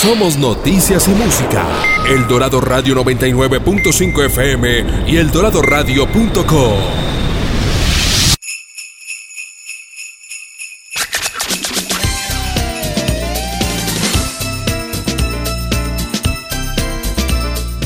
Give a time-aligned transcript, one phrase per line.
[0.00, 1.62] Somos noticias y música.
[2.08, 6.78] El Dorado Radio 99.5 FM y El eldoradoradio.com.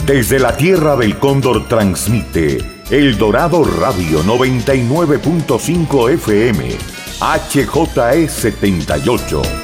[0.07, 2.59] Desde la tierra del cóndor transmite
[2.91, 6.79] El Dorado Radio 99.5 FM,
[7.19, 9.64] HJE 78.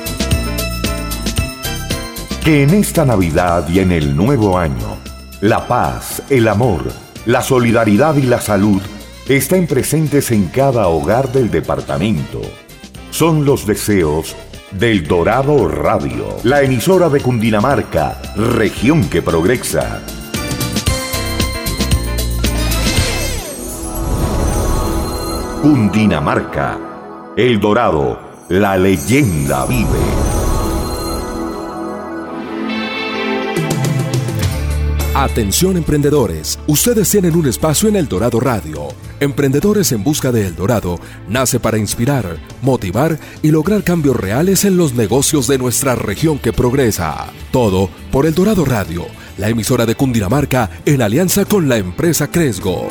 [2.44, 4.96] Que en esta Navidad y en el nuevo año,
[5.42, 6.90] la paz, el amor,
[7.26, 8.80] la solidaridad y la salud
[9.28, 12.40] estén presentes en cada hogar del departamento.
[13.10, 14.34] Son los deseos
[14.70, 20.00] del Dorado Radio, la emisora de Cundinamarca, región que progresa.
[25.60, 26.78] Cundinamarca,
[27.36, 28.18] El Dorado,
[28.48, 30.29] la leyenda vive.
[35.20, 38.88] Atención emprendedores, ustedes tienen un espacio en El Dorado Radio.
[39.20, 44.78] Emprendedores en Busca de El Dorado nace para inspirar, motivar y lograr cambios reales en
[44.78, 47.26] los negocios de nuestra región que progresa.
[47.52, 49.04] Todo por El Dorado Radio,
[49.36, 52.88] la emisora de Cundinamarca en alianza con la empresa Cresgo.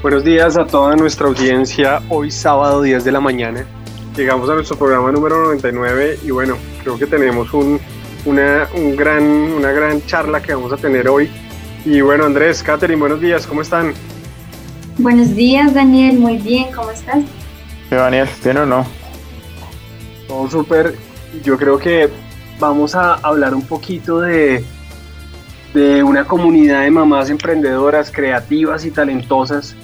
[0.00, 2.00] Buenos días a toda nuestra audiencia.
[2.08, 3.66] Hoy sábado 10 de la mañana.
[4.16, 7.80] Llegamos a nuestro programa número 99 y bueno, creo que tenemos un,
[8.24, 11.30] una, un gran, una gran charla que vamos a tener hoy.
[11.84, 13.94] Y bueno, Andrés, Katherine, buenos días, ¿cómo están?
[14.98, 17.24] Buenos días, Daniel, muy bien, ¿cómo estás?
[17.88, 18.86] Daniel, ¿bien o no?
[20.26, 20.96] Todo súper.
[21.44, 22.10] Yo creo que
[22.58, 24.64] vamos a hablar un poquito de,
[25.72, 29.76] de una comunidad de mamás emprendedoras, creativas y talentosas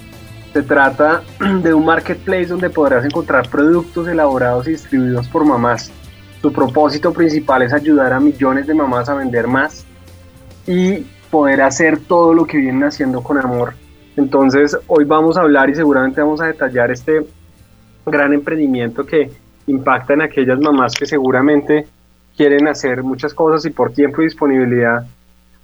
[0.57, 1.21] se trata
[1.61, 5.91] de un marketplace donde podrás encontrar productos elaborados y distribuidos por mamás.
[6.41, 9.85] Su propósito principal es ayudar a millones de mamás a vender más
[10.65, 13.75] y poder hacer todo lo que vienen haciendo con amor.
[14.15, 17.27] Entonces hoy vamos a hablar y seguramente vamos a detallar este
[18.07, 19.29] gran emprendimiento que
[19.67, 21.85] impacta en aquellas mamás que seguramente
[22.35, 25.05] quieren hacer muchas cosas y por tiempo y disponibilidad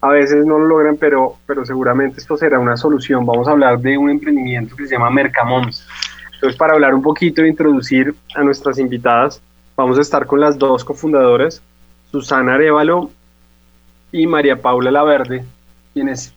[0.03, 3.25] a veces no lo logran, pero, pero seguramente esto será una solución.
[3.25, 5.87] Vamos a hablar de un emprendimiento que se llama Mercamoms.
[6.33, 9.41] Entonces, para hablar un poquito e introducir a nuestras invitadas,
[9.77, 11.61] vamos a estar con las dos cofundadoras,
[12.11, 13.11] Susana Arevalo
[14.11, 15.45] y María Paula Laverde,
[15.93, 16.33] quienes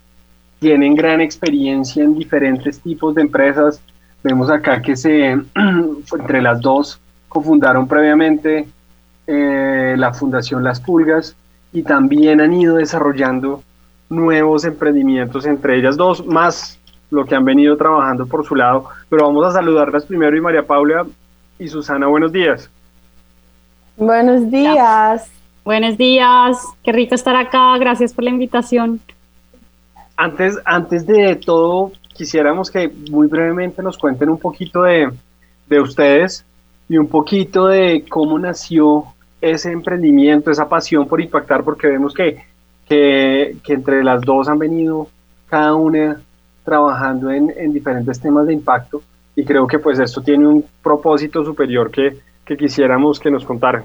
[0.60, 3.81] tienen gran experiencia en diferentes tipos de empresas.
[4.22, 5.33] Vemos acá que se,
[6.19, 8.69] entre las dos cofundaron previamente
[9.27, 11.34] eh, la Fundación Las Pulgas,
[11.76, 13.62] y también han ido desarrollando
[14.09, 16.78] nuevos emprendimientos entre ellas dos, más
[17.10, 18.87] lo que han venido trabajando por su lado.
[19.10, 21.06] Pero vamos a saludarlas primero y María Paula
[21.59, 22.70] y Susana, buenos días.
[23.98, 25.31] Buenos días.
[25.66, 28.98] Buenos días, qué rico estar acá, gracias por la invitación.
[30.16, 35.12] Antes, antes de todo, quisiéramos que muy brevemente nos cuenten un poquito de,
[35.66, 36.42] de ustedes
[36.88, 39.04] y un poquito de cómo nació
[39.41, 42.42] ese emprendimiento, esa pasión por impactar, porque vemos que,
[42.86, 45.08] que, entre las dos han venido
[45.48, 46.20] cada una
[46.64, 49.02] trabajando en, en, diferentes temas de impacto
[49.36, 53.84] y creo que pues esto tiene un propósito superior que, que quisiéramos que nos contaran.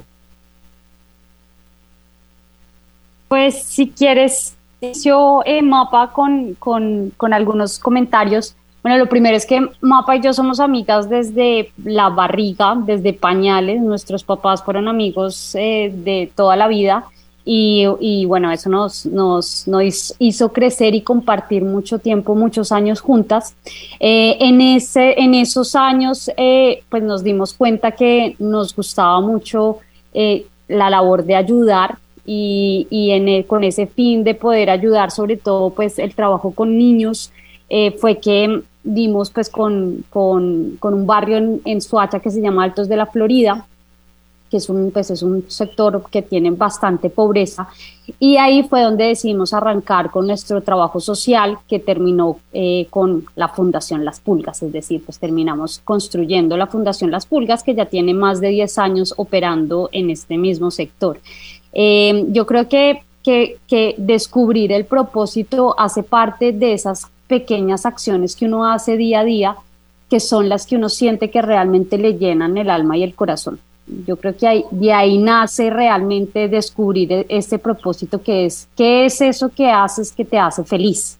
[3.28, 4.58] Pues si quieres,
[5.04, 10.22] yo eh, mapa con, con, con algunos comentarios bueno, lo primero es que Mapa y
[10.22, 13.80] yo somos amigas desde la barriga, desde pañales.
[13.80, 17.06] Nuestros papás fueron amigos eh, de toda la vida
[17.44, 23.56] y, bueno, eso nos, nos, nos, hizo crecer y compartir mucho tiempo, muchos años juntas.
[24.00, 29.78] Eh, en, ese, en esos años, eh, pues nos dimos cuenta que nos gustaba mucho
[30.68, 35.70] la labor de ayudar y, y en con ese fin de poder ayudar, sobre todo,
[35.70, 37.32] pues el trabajo con niños.
[38.00, 42.64] fue que dimos pues con, con, con un barrio en, en Suacha que se llama
[42.64, 43.66] Altos de la Florida,
[44.52, 47.70] que es un, pues es un sector que tiene bastante pobreza.
[48.20, 53.48] Y ahí fue donde decidimos arrancar con nuestro trabajo social, que terminó eh, con la
[53.48, 58.14] Fundación Las Pulgas, es decir, pues terminamos construyendo la Fundación Las Pulgas, que ya tiene
[58.14, 61.22] más de 10 años operando en este mismo sector.
[61.72, 68.36] Eh, yo creo que, que, que descubrir el propósito hace parte de esas pequeñas acciones
[68.36, 69.56] que uno hace día a día,
[70.10, 73.58] que son las que uno siente que realmente le llenan el alma y el corazón.
[74.06, 79.48] Yo creo que de ahí nace realmente descubrir este propósito que es, ¿qué es eso
[79.48, 81.18] que haces que te hace feliz?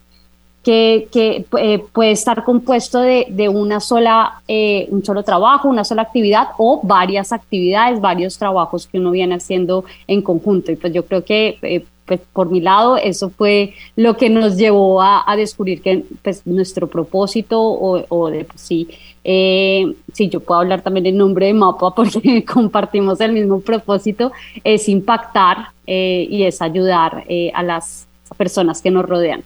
[0.64, 6.50] que, eh, puede estar compuesto de, una sola, eh, un solo trabajo, una sola actividad
[6.58, 10.72] o varias actividades, varios trabajos que uno viene haciendo en conjunto.
[10.72, 11.84] Y pues yo creo que eh,
[12.18, 16.88] pues por mi lado eso fue lo que nos llevó a, descubrir que pues nuestro
[16.88, 18.90] propósito o, de pues, sí,
[19.24, 24.32] sí, yo puedo hablar también en nombre de MAPA porque compartimos el mismo propósito,
[24.64, 27.24] es impactar y es ayudar
[27.54, 29.44] a las personas que nos rodean.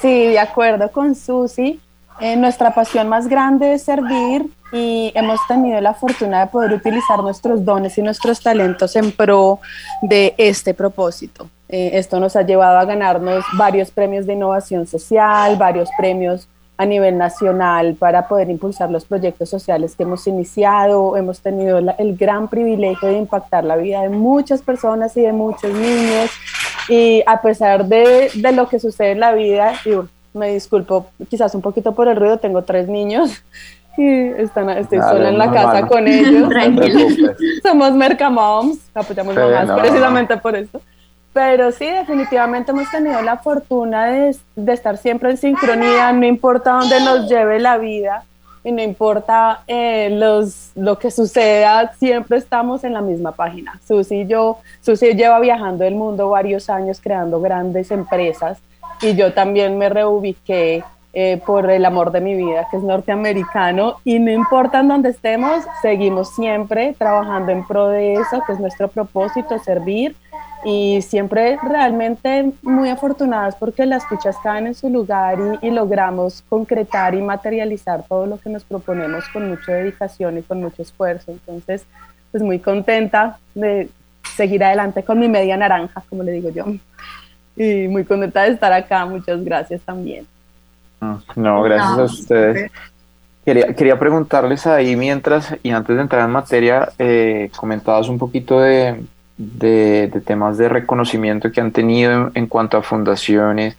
[0.00, 1.80] Sí, de acuerdo con Susi.
[2.20, 7.22] Eh, nuestra pasión más grande es servir y hemos tenido la fortuna de poder utilizar
[7.22, 9.60] nuestros dones y nuestros talentos en pro
[10.02, 11.48] de este propósito.
[11.68, 16.86] Eh, esto nos ha llevado a ganarnos varios premios de innovación social, varios premios a
[16.86, 21.16] nivel nacional para poder impulsar los proyectos sociales que hemos iniciado.
[21.16, 25.72] Hemos tenido el gran privilegio de impactar la vida de muchas personas y de muchos
[25.72, 26.30] niños.
[26.88, 29.72] Y a pesar de, de lo que sucede en la vida,
[30.32, 33.42] me disculpo quizás un poquito por el ruido, tengo tres niños
[34.06, 36.48] están, estoy sola en la casa con ellos.
[37.62, 40.80] Somos Mercamoms, apoyamos mamás precisamente por esto.
[41.32, 46.72] Pero sí, definitivamente hemos tenido la fortuna de, de, estar siempre en sincronía, no importa
[46.72, 48.24] dónde nos lleve la vida
[48.64, 53.80] y no importa eh, los, lo que suceda, siempre estamos en la misma página.
[53.86, 58.58] Susi y yo, Susi lleva viajando el mundo varios años creando grandes empresas
[59.00, 60.82] y yo también me reubiqué
[61.14, 65.10] eh, por el amor de mi vida, que es norteamericano, y no importa en dónde
[65.10, 70.14] estemos, seguimos siempre trabajando en pro de eso, que es nuestro propósito, servir
[70.64, 77.14] y siempre realmente muy afortunadas porque las fichas caen en su lugar y, logramos concretar
[77.14, 81.32] y materializar todo lo que nos proponemos con mucha dedicación y con mucho esfuerzo.
[81.32, 81.86] Entonces,
[82.30, 83.88] pues muy contenta de
[84.36, 86.64] seguir adelante con mi media naranja, como le digo yo.
[87.56, 89.06] Y muy contenta de estar acá.
[89.06, 90.26] Muchas gracias también.
[91.36, 92.70] No, gracias a ustedes.
[93.44, 98.60] Quería, quería preguntarles ahí mientras y antes de entrar en materia, eh, comentabas un poquito
[98.60, 99.02] de,
[99.38, 103.76] de, temas de reconocimiento que han tenido en, cuanto a fundaciones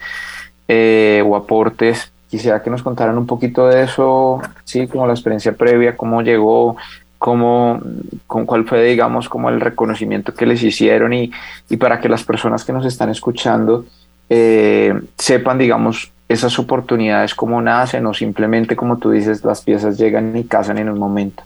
[0.67, 2.11] eh, o aportes.
[2.29, 6.77] Quisiera que nos contaran un poquito de eso, sí, como la experiencia previa, cómo llegó,
[7.17, 7.79] cómo,
[8.25, 11.31] con cuál fue, digamos, como el reconocimiento que les hicieron y,
[11.69, 13.85] y para que las personas que nos están escuchando
[14.29, 20.37] eh, sepan, digamos, esas oportunidades cómo nacen o simplemente, como tú dices, las piezas llegan
[20.37, 21.43] y casan en un momento.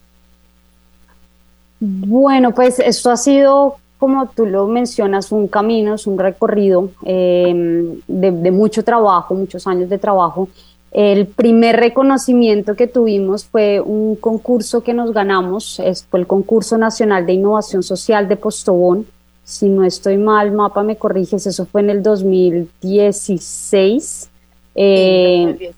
[1.79, 8.01] Bueno, pues esto ha sido como tú lo mencionas, un camino, es un recorrido em,
[8.05, 10.49] de, mucho trabajo, muchos años de trabajo.
[10.91, 17.25] El primer reconocimiento que tuvimos fue un concurso que nos ganamos, fue el concurso nacional
[17.25, 19.07] de innovación social de Postobón.
[19.45, 24.29] Si no estoy mal, Mapa, me corriges, eso fue en el 2016.
[24.75, 25.71] Eh,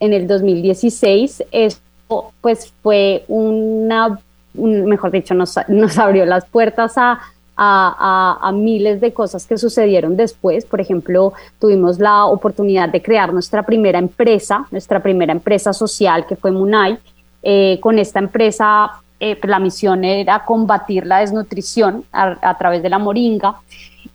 [0.00, 4.18] en el 2016, esto pues fue una
[4.54, 7.18] mejor dicho, nos, nos, abrió las puertas a,
[7.56, 10.64] a, miles de cosas que sucedieron después.
[10.64, 16.36] Por ejemplo, tuvimos la oportunidad de crear nuestra primera empresa, nuestra primera empresa social que
[16.36, 16.98] fue Munay.
[17.42, 18.90] Eh, con esta empresa
[19.20, 23.56] eh, la misión era combatir la desnutrición a, través de la moringa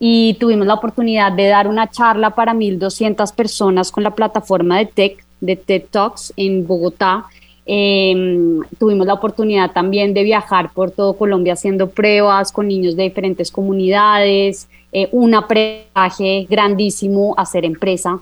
[0.00, 4.86] y tuvimos la oportunidad de dar una charla para 1.200 personas con la plataforma de
[4.86, 7.26] TEC, de TED Talks en Bogotá
[7.72, 13.04] Em, tuvimos la oportunidad también de viajar por todo Colombia haciendo pruebas con niños de
[13.04, 18.18] diferentes comunidades, eh, un aprendizaje grandísimo a ser empresa,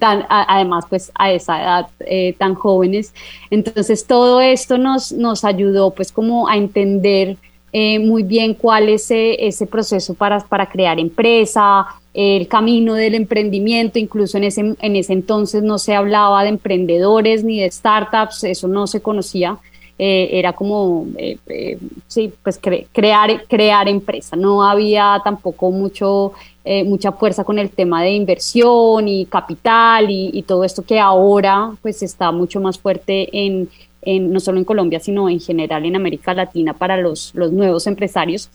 [0.00, 3.12] además pues a esa edad eh, tan jóvenes.
[3.50, 7.36] Entonces todo esto nos, nos ayudó pues como a entender
[7.74, 13.98] eh, muy bien cuál es ese, proceso para, para crear empresa, el camino del emprendimiento,
[13.98, 18.68] incluso en ese, en ese entonces no se hablaba de emprendedores ni de startups, eso
[18.68, 19.56] no se conocía,
[19.98, 22.60] eh, era como, eh, sí, pues
[22.92, 26.32] crear, crear empresa, no había tampoco mucho,
[26.84, 31.72] mucha fuerza con el tema de inversión y capital y, y, todo esto que ahora
[31.82, 33.68] pues está mucho más fuerte en,
[34.04, 38.50] no solo en Colombia, sino en general en América Latina para los, los nuevos empresarios.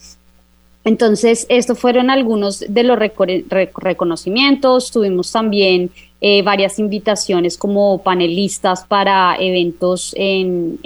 [0.87, 4.89] Entonces, estos fueron algunos de los reconocimientos.
[4.89, 10.79] Tuvimos también eh, varias invitaciones como panelistas para eventos en,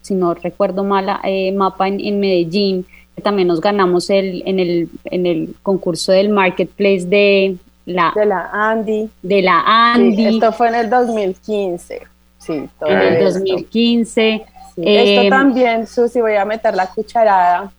[0.00, 2.84] si no recuerdo mal, eh, mapa en, Medellín.
[3.22, 7.56] También nos ganamos el, en, el, en el concurso del Marketplace de
[7.86, 9.08] la, de la Andy.
[9.22, 10.26] De la Andy.
[10.26, 12.11] esto fue en el 2015.
[12.44, 14.34] Sí, en el 2015.
[14.76, 17.70] Esto em, también, Susi, voy a meter la cucharada.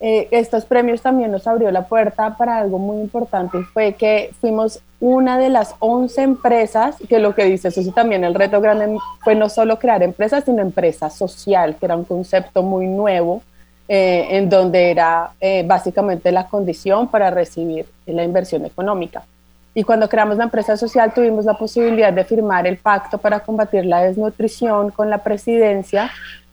[0.00, 4.80] eh, estos premios también nos abrió la puerta para algo muy importante, fue que fuimos
[4.98, 9.34] una de las 11 empresas, que lo que dice eso también el reto grande fue
[9.34, 13.42] no solo crear empresas, sino empresa social, que era un concepto muy nuevo,
[13.88, 19.24] eh, en donde era eh, básicamente la condición para recibir la inversión económica.
[19.72, 23.84] Y cuando creamos la empresa social tuvimos la posibilidad de firmar el pacto para combatir
[23.84, 26.10] la desnutrición con la presidencia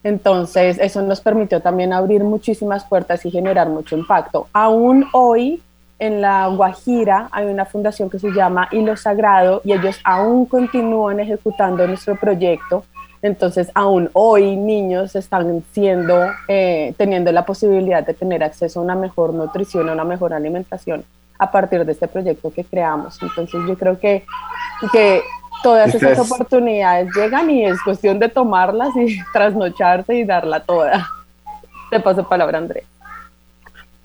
[0.08, 4.48] entonces, eso nos permitió también abrir muchísimas puertas y generar mucho impacto.
[4.54, 5.62] Aún hoy,
[6.00, 11.20] en la Guajira, hay una fundación que se llama Hilo Sagrado y ellos aún continúan
[11.20, 12.86] ejecutando nuestro proyecto.
[13.22, 18.96] Entonces, aún hoy niños están siendo, eh, teniendo la posibilidad de tener acceso a una
[18.96, 21.04] mejor nutrición, a una mejor alimentación
[21.38, 23.22] a partir de este proyecto que creamos.
[23.22, 24.26] Entonces, yo creo que,
[24.92, 25.22] que
[25.64, 31.08] todas esas oportunidades llegan y es cuestión de tomarlas y trasnocharse y darla toda.
[31.90, 32.84] Te paso palabra, Andrés.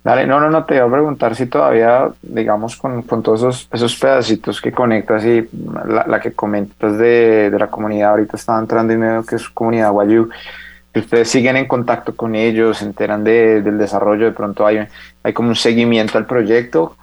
[0.05, 3.69] Dale, no, no, no, te iba a preguntar si todavía, digamos, con, con todos esos,
[3.73, 5.49] esos, pedacitos que conectas y
[5.87, 9.93] la, que comentas de, de, la comunidad, ahorita estaba entrando en medio que es comunidad
[9.93, 10.29] Guayú,
[11.01, 14.87] ustedes siguen en contacto con ellos, se enteran de, del desarrollo, de pronto hay,
[15.23, 16.97] hay como un seguimiento al proyecto.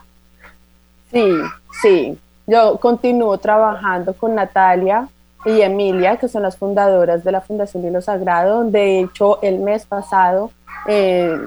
[1.12, 1.34] Sí,
[1.82, 5.08] sí, yo continúo trabajando con Natalia
[5.46, 8.64] y Emilia, que son las fundadoras de la Fundación Hilo Sagrado.
[8.64, 10.52] De hecho, el mes pasado
[10.88, 11.38] eh,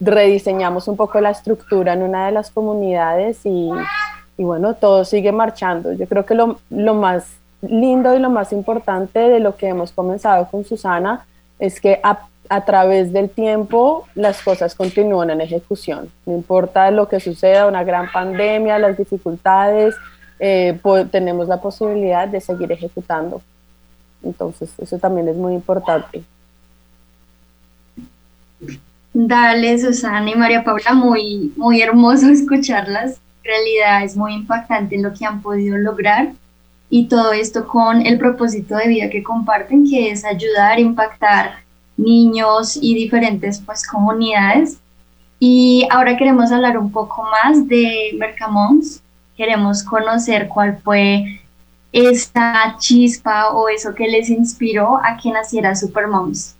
[0.00, 3.70] rediseñamos un poco la estructura en una de las comunidades y,
[4.38, 5.92] bueno, todo sigue marchando.
[5.92, 7.26] Yo creo que lo, lo, más
[7.60, 11.26] lindo y lo más importante de lo que hemos comenzado con Susana
[11.58, 16.10] es que a, a través del tiempo las cosas continúan en ejecución.
[16.26, 19.94] No importa lo que suceda, una gran pandemia, las dificultades,
[20.38, 20.78] eh,
[21.10, 23.40] tenemos la posibilidad de seguir ejecutando.
[24.24, 26.22] Entonces, eso también es muy importante.
[29.14, 33.20] Dale, Susana y María Paula, muy, muy hermoso escucharlas.
[33.44, 36.32] En realidad es muy impactante lo que han podido lograr
[36.88, 41.61] y todo esto con el propósito de vida que comparten, que es ayudar, impactar
[41.96, 44.78] niños y diferentes pues, comunidades.
[45.38, 49.02] Y ahora queremos hablar un poco más de Mercamons,
[49.36, 51.40] queremos conocer cuál fue
[51.92, 56.54] esa chispa o eso que les inspiró a que naciera Supermoms.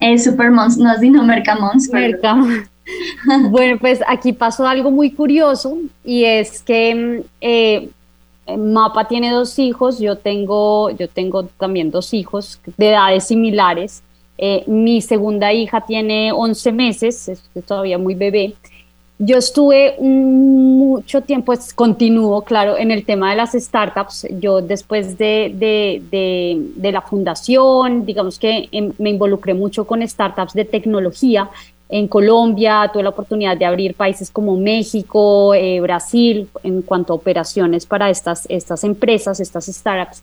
[0.00, 1.90] Eh, Supermoms, no es Dino Mercamoms.
[3.50, 7.90] bueno, pues aquí pasó algo muy curioso y es que eh,
[8.56, 14.02] Mapa tiene dos hijos, yo tengo, yo tengo también dos hijos de edades similares.
[14.38, 18.54] Eh, mi segunda hija tiene 11 meses, es todavía muy bebé,
[19.20, 24.28] yo estuve mucho tiempo, continúo, claro, en el tema de las startups.
[24.38, 30.64] Yo después de, de, la fundación, digamos que em, me involucré mucho con startups de
[30.64, 31.50] tecnología.
[31.88, 37.16] En Colombia tuve la oportunidad de abrir países como México, eh, Brasil, en cuanto a
[37.16, 40.22] operaciones para estas, estas empresas, estas startups.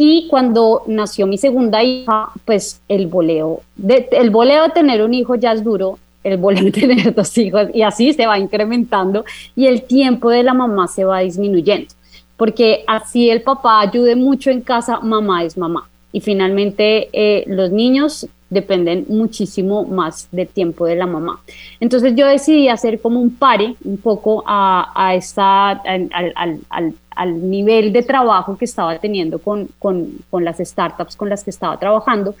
[0.00, 5.12] Y cuando nació mi segunda hija, pues el boleo, de, el boleo de tener un
[5.12, 9.24] hijo ya es duro el volver a tener dos hijos y así se va incrementando
[9.56, 11.92] y el tiempo de la mamá se va disminuyendo,
[12.36, 15.88] porque así el papá ayude mucho en casa, mamá es mamá.
[16.12, 21.40] Y finalmente eh, los niños dependen muchísimo más del tiempo de la mamá.
[21.80, 27.50] Entonces yo decidí hacer como un pare un poco a, a esta, al, al, al,
[27.50, 31.78] nivel de trabajo que estaba teniendo con, con, con las startups con las que estaba
[31.78, 32.34] trabajando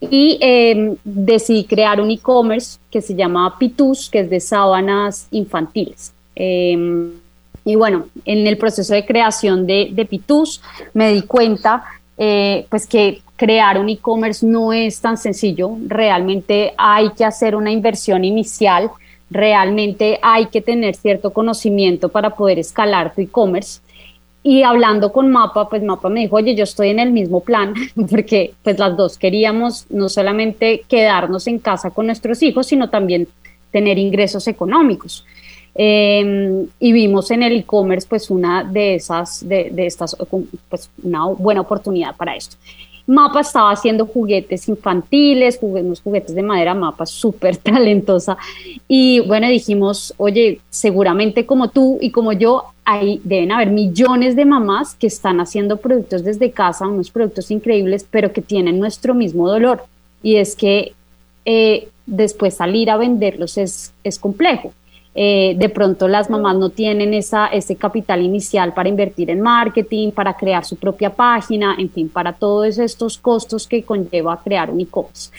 [0.00, 6.12] y em, decidí crear un e-commerce que se llama Pitus, que es de sábanas infantiles.
[6.36, 7.10] Em,
[7.64, 10.62] y bueno, en el proceso de creación de, de Pitus
[10.94, 11.84] me di cuenta
[12.18, 17.70] eh, pues que crear un e-commerce no es tan sencillo, realmente hay que hacer una
[17.70, 18.90] inversión inicial,
[19.30, 23.80] realmente hay que tener cierto conocimiento para poder escalar tu e-commerce.
[24.42, 27.74] Y hablando con Mapa, pues Mapa me dijo, oye, yo estoy en el mismo plan,
[28.10, 33.28] porque pues las dos queríamos no solamente quedarnos en casa con nuestros hijos, sino también
[33.70, 35.24] tener ingresos económicos.
[35.80, 40.16] Em, y vimos en el e-commerce pues una de esas, de, de estas,
[40.68, 42.56] pues una buena oportunidad para esto.
[43.06, 48.36] Mapa estaba haciendo juguetes infantiles, unos juguetes de madera, Mapa súper talentosa.
[48.88, 54.44] Y bueno, dijimos, oye, seguramente como tú y como yo, ahí deben haber millones de
[54.44, 59.48] mamás que están haciendo productos desde casa, unos productos increíbles, pero que tienen nuestro mismo
[59.48, 59.84] dolor.
[60.22, 60.92] Y es que
[61.44, 64.72] eh, después salir a venderlos es, es complejo.
[65.20, 70.12] Eh, de pronto las mamás no tienen esa, ese capital inicial para invertir en marketing,
[70.12, 74.80] para crear su propia página, en fin, para todos estos costos que conlleva crear un
[74.80, 75.32] e-commerce.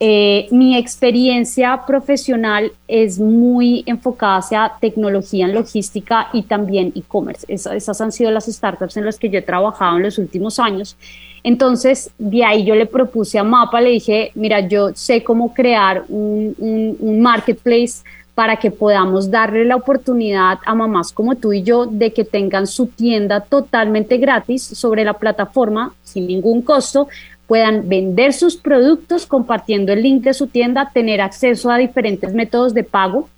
[0.00, 7.44] Eh, mi experiencia profesional es muy enfocada hacia tecnología en logística y también e-commerce.
[7.46, 10.96] esas han sido las startups en las que yo he trabajado en los últimos años.
[11.42, 16.04] Entonces, de ahí yo le propuse a Mapa, le dije, mira, yo sé cómo crear
[16.08, 18.02] un, un marketplace
[18.36, 22.66] para que podamos darle la oportunidad a mamás como tú y yo de que tengan
[22.66, 27.08] su tienda totalmente gratis sobre la plataforma sin ningún costo
[27.46, 32.74] puedan vender sus productos compartiendo el link de su tienda, tener acceso a diferentes métodos
[32.74, 33.30] de pago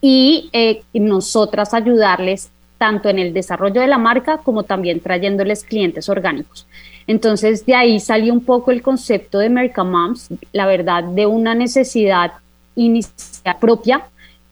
[0.00, 6.08] y eh, nosotras ayudarles tanto en el desarrollo de la marca como también trayéndoles clientes
[6.08, 6.68] orgánicos.
[7.08, 12.34] Entonces de ahí salió un poco el concepto de Moms, la verdad, de una necesidad
[12.76, 14.06] inicial propia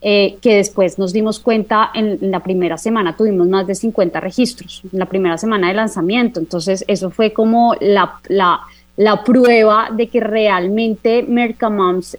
[0.06, 4.82] eh, que después nos dimos cuenta en, la primera semana tuvimos más de 50 registros,
[4.92, 6.40] en la primera semana de lanzamiento.
[6.40, 8.60] Entonces, eso fue como la, la,
[8.98, 12.18] la prueba de que realmente Mercamoms,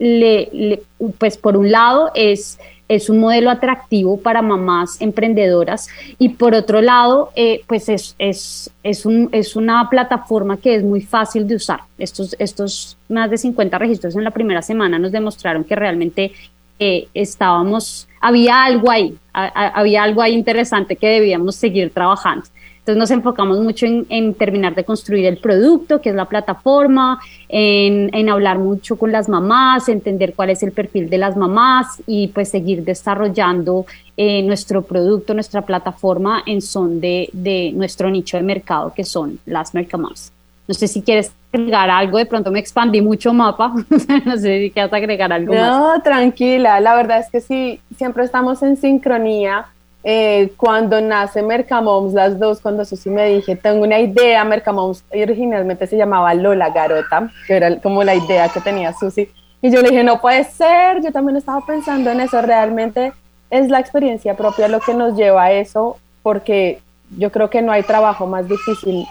[0.00, 0.82] le,
[1.18, 6.80] pues por un lado, es es un modelo atractivo para mamás emprendedoras y por otro
[6.80, 11.56] lado, eh, pues es, es, es, un, es, una plataforma que es muy fácil de
[11.56, 11.80] usar.
[11.98, 16.32] Estos, estos más de 50 registros en la primera semana nos demostraron que realmente
[16.78, 22.44] estábamos, había algo ahí, había algo ahí interesante que debíamos seguir trabajando.
[22.88, 28.28] Entonces nos enfocamos mucho en, terminar de construir el producto, que es la plataforma, en,
[28.30, 32.48] hablar mucho con las mamás, entender cuál es el perfil de las mamás y pues
[32.48, 33.84] seguir desarrollando
[34.16, 39.38] eh, nuestro producto, nuestra plataforma en son de, de nuestro nicho de mercado, que son
[39.44, 40.32] las Mercamás.
[40.66, 43.74] No sé si quieres agregar algo, de pronto me expandí mucho mapa,
[44.24, 45.96] no sé si quieres agregar algo no, más.
[45.96, 49.66] No, tranquila, la verdad es que sí, siempre estamos en sincronía.
[50.04, 55.86] Eh, cuando nace Mercamoms, las dos, cuando Susi me dije, tengo una idea, Mercamoms originalmente
[55.86, 59.28] se llamaba Lola Garota, que era como la idea que tenía Susi,
[59.60, 63.12] y yo le dije, no puede ser, yo también estaba pensando en eso, realmente
[63.50, 66.80] es la experiencia propia lo que nos lleva a eso, porque
[67.16, 69.04] yo creo que no hay trabajo más difícil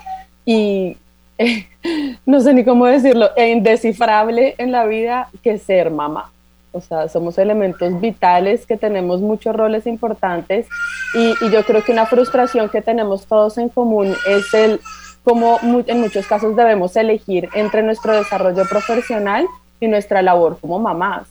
[0.46, 0.96] y
[2.26, 6.32] no sé ni cómo decirlo, e indescifrable en la vida que ser mamá.
[6.78, 10.68] O sea, somos elementos vitales que tenemos muchos roles importantes
[11.14, 14.80] y, yo creo que una frustración que tenemos todos en común es el
[15.24, 19.46] cómo en muchos casos debemos elegir entre nuestro desarrollo profesional
[19.80, 21.28] y nuestra labor como mamás.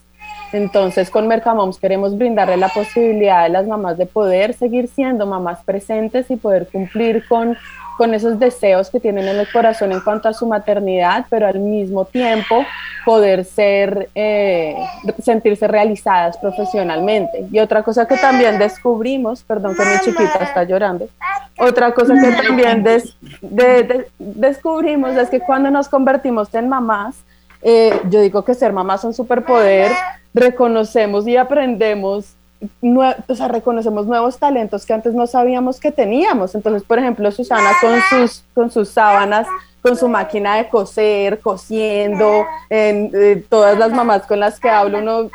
[0.52, 5.62] Entonces, con Mercamoms queremos brindarle la posibilidad a las mamás de poder seguir siendo mamás
[5.64, 7.56] presentes y poder cumplir con
[7.96, 11.58] con esos deseos que tienen en el corazón en cuanto a su maternidad, pero al
[11.58, 12.64] mismo tiempo
[13.04, 14.76] poder ser, eh,
[15.22, 17.46] sentirse realizadas profesionalmente.
[17.50, 21.08] Y otra cosa que también descubrimos, perdón que mi chiquita está llorando,
[21.58, 22.84] otra cosa que también
[24.18, 27.16] descubrimos es que cuando nos convertimos en mamás,
[27.62, 29.90] eh, yo digo que ser mamás es un superpoder,
[30.34, 32.34] reconocemos y aprendemos
[33.28, 36.54] o sea, reconocemos nuevos talentos que antes no sabíamos que teníamos.
[36.54, 39.46] Entonces, por ejemplo, Susana con sus, con sus sábanas,
[39.82, 44.98] con su máquina de coser, cosiendo, en, eh, todas las mamás con las que hablo,
[44.98, 45.30] uno,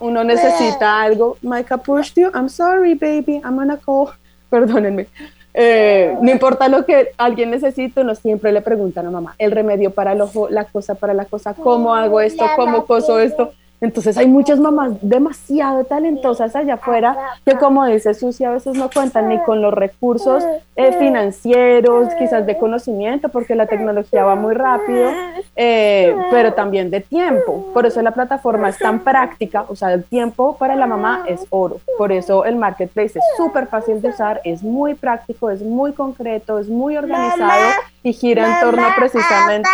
[0.00, 1.36] uno necesita algo.
[1.42, 4.10] Micah pushed you, I'm sorry, baby, I'm gonna call.
[4.50, 5.08] Perdónenme.
[5.54, 9.90] Eh, no importa lo que alguien necesite, uno siempre le pregunta a mamá, el remedio
[9.90, 13.52] para el ojo, la cosa para la cosa, cómo hago esto, cómo coso esto.
[13.80, 18.90] Entonces hay muchas mamás demasiado talentosas allá afuera que como dice Susi a veces no
[18.90, 24.54] cuentan ni con los recursos eh, financieros, quizás de conocimiento, porque la tecnología va muy
[24.54, 25.10] rápido,
[25.56, 27.66] eh, pero también de tiempo.
[27.72, 31.46] Por eso la plataforma es tan práctica, o sea, el tiempo para la mamá es
[31.50, 31.80] oro.
[31.96, 36.58] Por eso el marketplace es súper fácil de usar, es muy práctico, es muy concreto,
[36.58, 37.70] es muy organizado
[38.02, 39.68] y gira en torno precisamente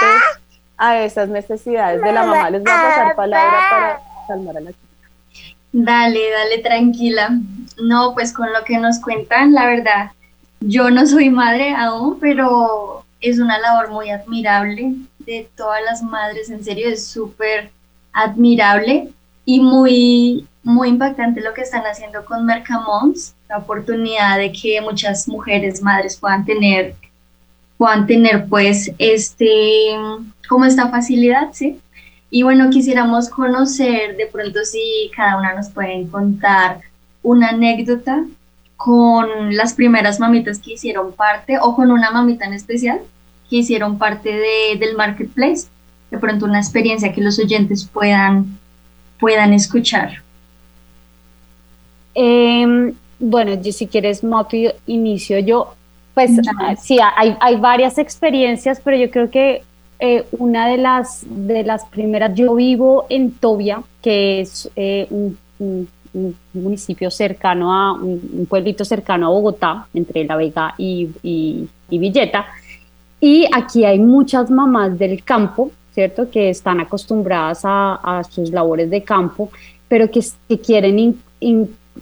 [0.77, 2.51] a esas necesidades de la mamá.
[2.51, 4.85] Les voy a pasar palabra para calmar a la chica.
[5.73, 7.31] Dale, dale, tranquila.
[7.83, 10.11] No, pues con lo que nos cuentan, la verdad,
[10.61, 16.51] yo no soy madre aún, pero es una labor muy admirable de todas las madres,
[16.51, 17.71] en serio, es súper
[18.13, 19.11] admirable
[19.45, 25.27] y muy, muy impactante lo que están haciendo con Mercamons, la oportunidad de que muchas
[25.29, 26.95] mujeres madres puedan tener,
[27.77, 29.91] puedan tener pues este
[30.49, 31.81] como esta facilidad, ¿sí?
[32.31, 36.81] Y bueno, quisiéramos conocer de pronto si cada una nos puede contar
[37.23, 38.25] una anécdota
[38.77, 43.01] con las primeras mamitas que hicieron parte o con una mamita en especial
[43.49, 45.69] que hicieron parte de, del marketplace.
[46.11, 48.59] De pronto una experiencia que los oyentes puedan,
[49.19, 50.23] puedan escuchar.
[52.15, 54.23] Em, bueno, si quieres,
[54.87, 55.75] inicio yo.
[56.15, 56.31] Pues
[56.81, 59.63] sí, hay, hay varias experiencias, pero yo creo que
[59.99, 65.39] eh, una de las, de las primeras, yo vivo en Tobia, que es eh, un,
[66.53, 72.47] municipio cercano a, un, pueblito cercano a Bogotá, entre La Vega y, y, Villeta,
[73.21, 76.31] y aquí hay muchas mamás del campo, ¿cierto?
[76.31, 79.51] Que están acostumbradas a, sus labores de campo,
[79.89, 81.19] pero que, que quieren,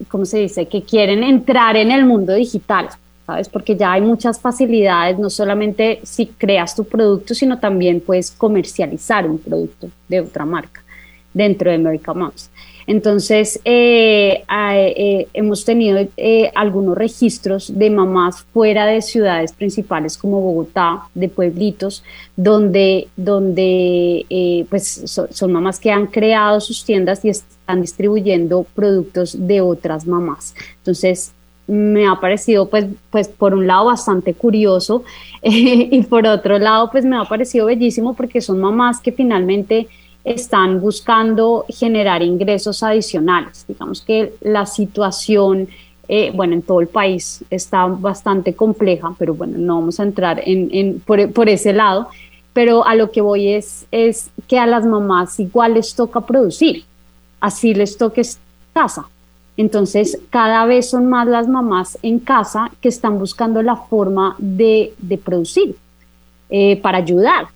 [0.09, 0.67] ¿cómo se dice?
[0.67, 2.89] Que quieren entrar en el mundo digital.
[3.49, 9.29] Porque ya hay muchas facilidades, no solamente si creas tu producto, sino también puedes comercializar
[9.29, 10.83] un producto de otra marca
[11.35, 12.51] dentro de America Moms.
[12.87, 20.41] Entonces, eh, eh, hemos tenido eh, algunos registros de mamás fuera de ciudades principales como
[20.41, 22.03] Bogotá, de pueblitos,
[22.37, 29.61] donde, donde pues son mamás que han creado sus tiendas y están distribuyendo productos de
[29.61, 30.55] otras mamás.
[30.79, 31.33] Entonces,
[31.67, 35.05] me ha parecido pues, pues por un lado bastante curioso
[35.43, 39.89] y por otro lado pues me ha parecido bellísimo porque son mamás que finalmente
[40.25, 43.65] están buscando generar ingresos adicionales.
[43.67, 45.69] Digamos que la situación,
[46.09, 50.41] eh, bueno, en todo el país está bastante compleja, pero bueno, no vamos a entrar
[50.45, 52.09] en, en por, por, ese lado,
[52.53, 56.85] pero a lo que voy es, es que a las mamás igual les toca producir,
[57.41, 58.23] así les toque
[58.73, 59.07] casa.
[59.57, 64.95] Entonces, cada vez son más las mamás en casa que están buscando la forma de,
[65.25, 65.77] producir
[66.49, 67.47] eh, para ayudar.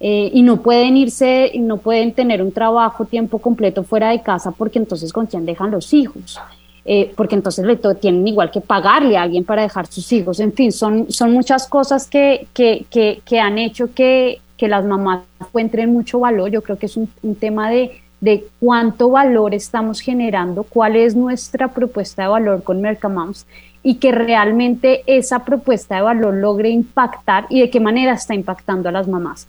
[0.00, 4.50] Eh, y no pueden irse, no pueden tener un trabajo tiempo completo fuera de casa
[4.50, 6.38] porque entonces con quién dejan los hijos.
[6.86, 10.40] Eh, porque entonces le tienen igual que pagarle a alguien para dejar sus hijos.
[10.40, 12.84] En fin, son, son muchas cosas que, que,
[13.24, 16.50] que, han hecho que, que, las mamás encuentren mucho valor.
[16.50, 21.68] Yo creo que es un tema de, de cuánto valor estamos generando, cuál es nuestra
[21.68, 23.46] propuesta de valor con Mercamoms
[23.82, 28.88] y que realmente esa propuesta de valor logre impactar y de qué manera está impactando
[28.88, 29.46] a las mamás.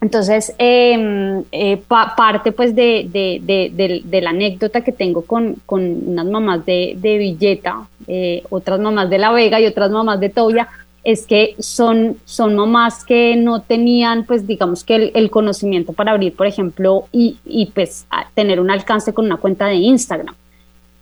[0.00, 6.64] Entonces, em, eh, parte pues de, de, la anécdota que tengo con, con unas mamás
[6.64, 10.68] de, Villeta, eh, otras mamás de La Vega y otras mamás de Tobia,
[11.04, 16.34] es que son, son mamás que no tenían, pues digamos que el, conocimiento para abrir,
[16.34, 20.34] por ejemplo, y, y, pues tener un alcance con una cuenta de Instagram.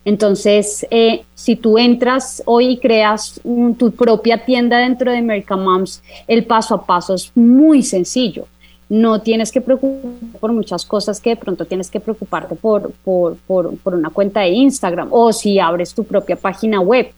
[0.05, 3.41] Entonces, eh, si tú entras hoy y creas
[3.79, 8.47] tu propia tienda dentro de American Moms, el paso a paso es muy sencillo.
[8.89, 13.37] No tienes que preocuparte por muchas cosas que de pronto tienes que preocuparte por, por,
[13.47, 17.13] por, por una cuenta de Instagram o si abres tu propia página web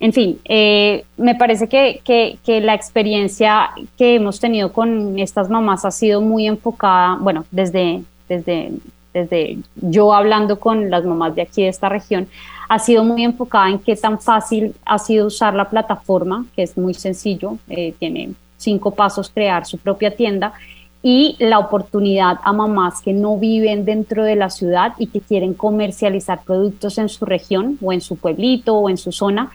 [0.00, 2.02] en fin, eh, me parece que,
[2.46, 8.72] la experiencia que hemos tenido con estas mamás ha sido muy enfocada, bueno, desde, desde,
[9.12, 12.28] desde yo hablando con las mamás de aquí de esta región,
[12.68, 16.76] ha sido muy enfocada en qué tan fácil ha sido usar la plataforma, que es
[16.76, 20.54] muy sencillo, eh, tiene cinco pasos crear su propia tienda
[21.02, 25.52] y la oportunidad a mamás que no viven dentro de la ciudad y que quieren
[25.52, 29.52] comercializar productos en su región o en su pueblito o en su zona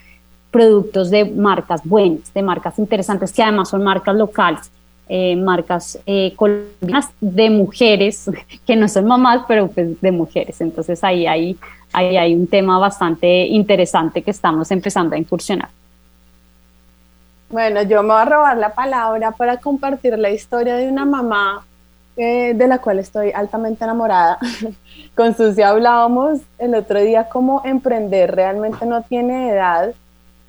[0.52, 4.72] productos de marcas buenas, de marcas interesantes, que además son marcas locales,
[5.08, 8.30] eh, marcas eh, colombianas de mujeres,
[8.66, 10.62] que no son mamás, pero pues de mujeres.
[10.62, 11.58] Entonces ahí, ahí,
[11.94, 15.70] ahí hay un tema bastante interesante que estamos empezando a incursionar.
[17.50, 21.66] Bueno, yo me voy a robar la palabra para compartir la historia de una mamá
[22.16, 24.38] eh, de la cual estoy altamente enamorada.
[25.16, 29.94] Con Susi hablábamos el otro día cómo emprender realmente no tiene edad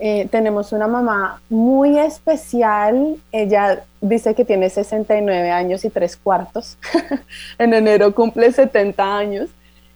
[0.02, 3.16] eh, tenemos una mamá muy especial.
[3.32, 6.78] Ella dice que tiene 69 años y tres cuartos.
[7.58, 9.50] en enero cumple 70 años.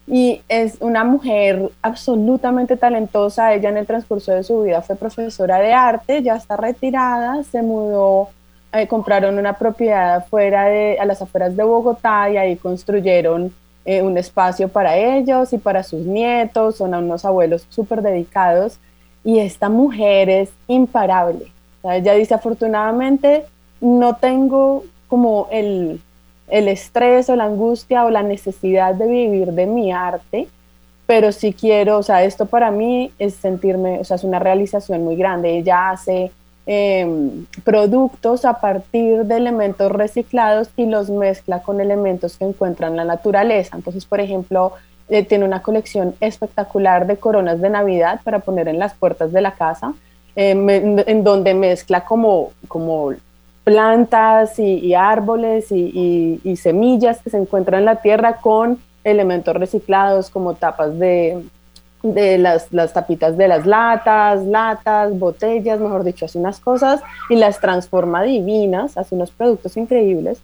[0.06, 3.54] Y es una mujer absolutamente talentosa.
[3.54, 7.62] Ella en el transcurso de su vida fue profesora de arte, ya está retirada, se
[7.62, 8.28] mudó,
[8.74, 13.54] eh, compraron una propiedad fuera de, a las afueras de Bogotá y ahí construyeron
[13.86, 16.76] eh, un espacio para ellos y para sus nietos.
[16.76, 18.78] Son unos abuelos súper dedicados
[19.24, 21.50] y esta mujer es imparable.
[21.82, 23.44] ella dice, afortunadamente
[23.80, 26.00] no tengo como el,
[26.48, 30.48] el estrés o la angustia o la necesidad de vivir de mi arte,
[31.06, 35.04] pero sí quiero, o sea, esto para mí es sentirme, o sea, es una realización
[35.04, 35.58] muy grande.
[35.58, 36.30] Ella hace
[36.66, 42.96] em, productos a partir de elementos reciclados y los mezcla con elementos que encuentra en
[42.96, 43.76] la naturaleza.
[43.76, 44.72] Entonces, por ejemplo,
[45.08, 49.42] eh, tiene una colección espectacular de coronas de Navidad para poner en las puertas de
[49.42, 49.92] la casa,
[50.34, 53.12] em, en, donde mezcla como, como
[53.64, 60.54] plantas y, árboles y, semillas que se encuentran en la tierra con elementos reciclados como
[60.54, 61.44] tapas de,
[62.02, 67.36] de las, las, tapitas de las latas, latas, botellas, mejor dicho, hace unas cosas y
[67.36, 70.40] las transforma divinas, hace unos productos increíbles.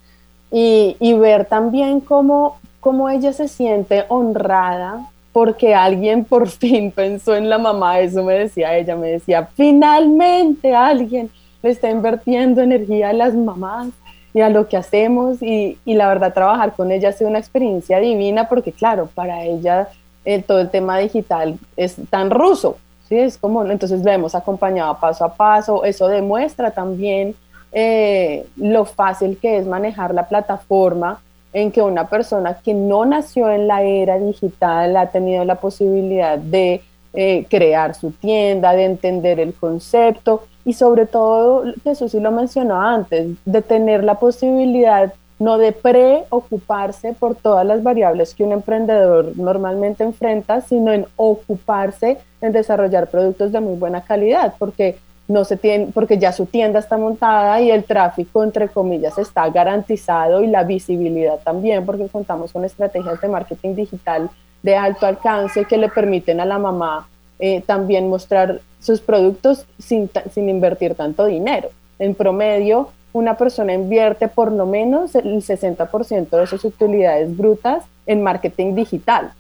[0.53, 7.37] y, y ver también cómo, cómo ella se siente honrada porque alguien por fin pensó
[7.37, 11.31] en la mamá, eso me decía ella, me decía, finalmente alguien
[11.63, 13.89] le está invirtiendo energía a las mamás
[14.33, 17.39] y a lo que hacemos y, y la verdad trabajar con ella ha sido una
[17.39, 19.89] experiencia divina porque claro, para ella
[20.25, 22.77] eh, todo el tema digital es tan ruso,
[23.09, 23.19] ¿sí?
[23.19, 27.35] Es como, entonces lo hemos acompañado paso a paso, eso demuestra también
[27.73, 31.21] eh, lo fácil que es manejar la plataforma
[31.53, 36.39] en que una persona que no nació en la era digital ha tenido la posibilidad
[36.39, 36.83] de
[37.13, 42.81] eh, crear su tienda, de entender el concepto y sobre todo, Jesús sí lo mencionó
[42.81, 49.33] antes, de tener la posibilidad no de preocuparse por todas las variables que un emprendedor
[49.37, 54.99] normalmente enfrenta, sino en ocuparse en desarrollar productos de muy buena calidad, porque
[55.31, 59.49] no se tiene, porque ya su tienda está montada y el tráfico, entre comillas, está
[59.49, 64.29] garantizado y la visibilidad también, porque contamos con estrategias de marketing digital
[64.61, 70.11] de alto alcance que le permiten a la mamá eh, también mostrar sus productos sin,
[70.33, 71.69] sin invertir tanto dinero.
[72.01, 78.25] En promedio, una persona invierte por lo menos el 60% de sus utilidades brutas en
[78.25, 79.31] marketing digital.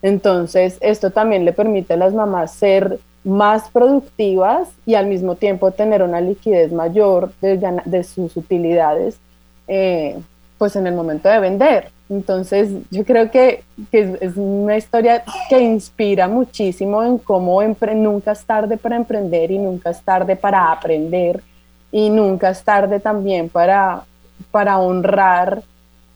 [0.00, 5.72] Entonces, esto también le permite a las mamás ser más productivas y al mismo tiempo
[5.72, 9.18] tener una liquidez mayor de, sus utilidades,
[9.66, 10.16] eh,
[10.58, 11.90] pues en el momento de vender.
[12.08, 18.76] Entonces, yo creo que, es, una historia que inspira muchísimo en cómo nunca es tarde
[18.76, 21.42] para emprender y nunca es tarde para aprender
[21.90, 24.04] y nunca es tarde también para,
[24.52, 25.62] para honrar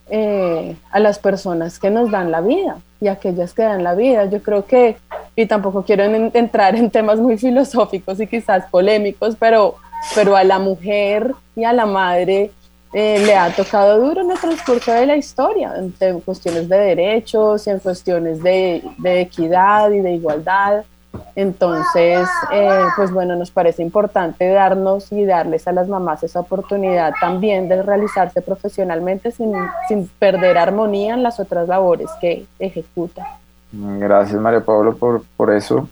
[0.09, 4.27] eh, a las personas que nos dan la vida y aquellas que dan la vida.
[4.27, 4.96] Yo creo que,
[5.37, 9.77] y tampoco quiero entrar en temas muy filosóficos y quizás polémicos, pero,
[10.14, 12.51] pero a la mujer y a la madre
[12.93, 17.66] eh, le ha tocado duro en el transcurso de la historia, en, cuestiones de derechos
[17.66, 20.85] y en cuestiones de, de equidad y de igualdad.
[21.37, 27.12] Entonces, eh, pues bueno, nos parece importante darnos y darles a las mamás esa oportunidad
[27.21, 29.53] también de realizarse profesionalmente sin,
[29.88, 33.27] sin perder armonía en las otras labores que ejecutan.
[33.73, 35.89] Gracias, María Pablo, por, por eso.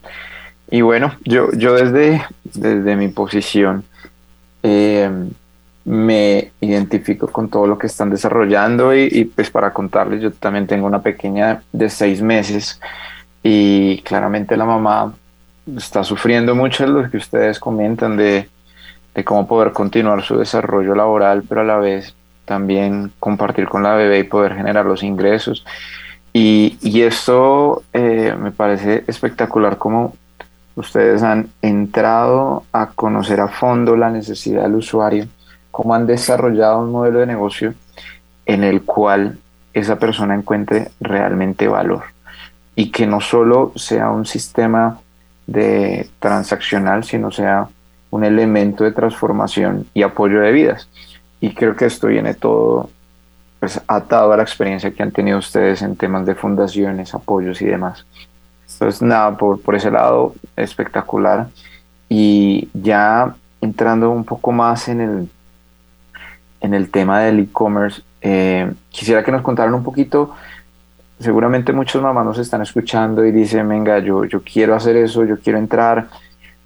[0.70, 3.84] Y bueno, yo, yo desde, desde mi posición
[4.62, 5.10] eh,
[5.84, 10.86] me identifico con todo lo que están desarrollando y, pues para contarles, yo también tengo
[10.86, 12.78] una pequeña de seis meses
[13.42, 15.14] y claramente la mamá
[15.76, 18.48] está sufriendo mucho de lo que ustedes comentan de,
[19.24, 22.14] cómo poder continuar su desarrollo laboral, pero a la vez
[22.44, 25.64] también compartir con la bebé y poder generar los ingresos.
[26.32, 30.14] Y, esto eh, me parece espectacular como
[30.76, 35.26] ustedes han entrado a conocer a fondo la necesidad del usuario,
[35.70, 37.74] cómo han desarrollado un modelo de negocio
[38.46, 39.38] en el cual
[39.72, 42.04] esa persona encuentre realmente valor
[42.74, 45.00] y que no solo sea un sistema
[45.46, 47.68] de transaccional, sino sea
[48.10, 50.88] un elemento de transformación y apoyo de vidas.
[51.40, 52.90] Y creo que esto viene todo
[53.60, 57.66] pues, atado a la experiencia que han tenido ustedes en temas de fundaciones, apoyos y
[57.66, 58.04] demás.
[58.72, 61.48] Entonces, nada, por, por ese lado, espectacular.
[62.08, 65.28] Y ya entrando un poco más en el,
[66.60, 70.34] en el tema del e-commerce, eh, quisiera que nos contaran un poquito
[71.18, 75.38] seguramente muchos mamás nos están escuchando y dicen, venga, yo, yo quiero hacer eso, yo
[75.38, 76.08] quiero entrar,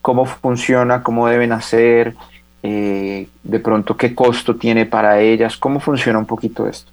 [0.01, 2.15] cómo funciona, cómo deben hacer,
[2.63, 6.91] eh, de pronto qué costo tiene para ellas, cómo funciona un poquito esto.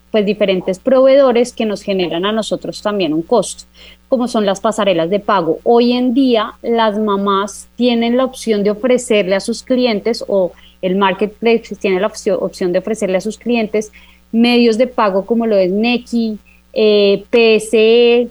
[0.09, 3.65] pues diferentes proveedores que nos generan a nosotros también un costo,
[4.13, 5.57] como son las pasarelas de pago.
[5.63, 10.51] Hoy en día las mamás tienen la opción de ofrecerle a sus clientes o
[10.83, 13.91] el marketplace tiene la opción de ofrecerle a sus clientes
[14.31, 16.37] medios de pago como lo es Neki,
[16.73, 18.29] eh, PSE,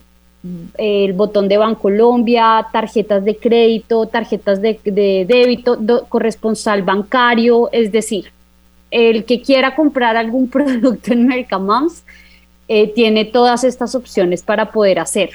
[0.78, 8.30] el botón de Bancolombia, tarjetas de crédito, tarjetas de, débito, corresponsal bancario, es decir,
[8.92, 12.04] el que quiera comprar algún producto en Mercamoms
[12.68, 15.30] eh, tiene todas estas opciones para poder hacer.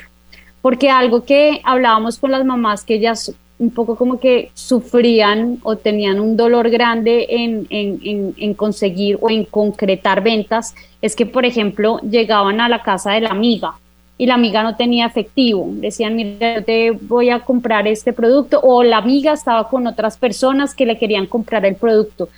[0.62, 5.76] Porque algo que hablábamos con las mamás que ellas un poco como que sufrían o
[5.78, 12.00] tenían un dolor grande en, en, conseguir o en concretar ventas, es que, por ejemplo,
[12.02, 13.74] llegaban a la casa de la amiga
[14.18, 15.68] y la amiga no tenía efectivo.
[15.72, 20.76] Decían, mira, te voy a comprar este producto o la amiga estaba con otras personas
[20.76, 22.30] que le querían comprar el producto.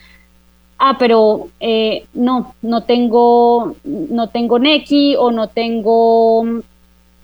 [0.78, 6.62] Ah, pero eh, no, no tengo, no tengo Neki o no tengo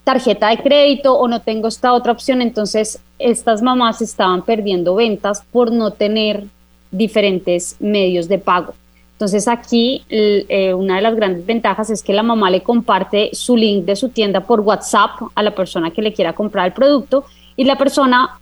[0.06, 2.40] tarjeta de crédito o no tengo esta otra opción.
[2.40, 6.44] Entonces, estas mamás estaban perdiendo ventas por no tener
[6.92, 8.74] diferentes medios de pago.
[9.14, 13.56] Entonces aquí eh, una de las grandes ventajas es que la mamá le comparte su
[13.56, 17.24] link de su tienda por WhatsApp a la persona que le quiera comprar el producto
[17.56, 18.38] y la persona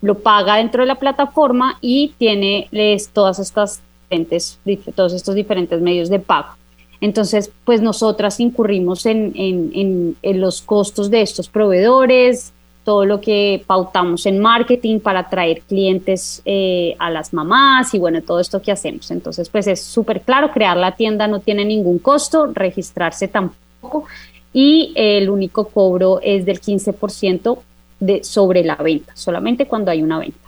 [0.00, 2.68] lo paga dentro de la plataforma y tiene
[3.12, 4.58] todas estas diferentes,
[4.96, 6.56] todos estos diferentes medios de pago.
[7.04, 14.38] Entonces, pues nosotras incurrimos en, los costos de estos proveedores, todo lo que pautamos en
[14.38, 19.10] marketing para atraer clientes eh, a las mamás y bueno, todo esto que hacemos.
[19.10, 24.06] Entonces, pues es súper claro, crear la tienda no tiene ningún costo, registrarse tampoco
[24.54, 27.58] y el único cobro es del 15%
[28.00, 30.43] de, sobre la venta, solamente cuando hay una venta.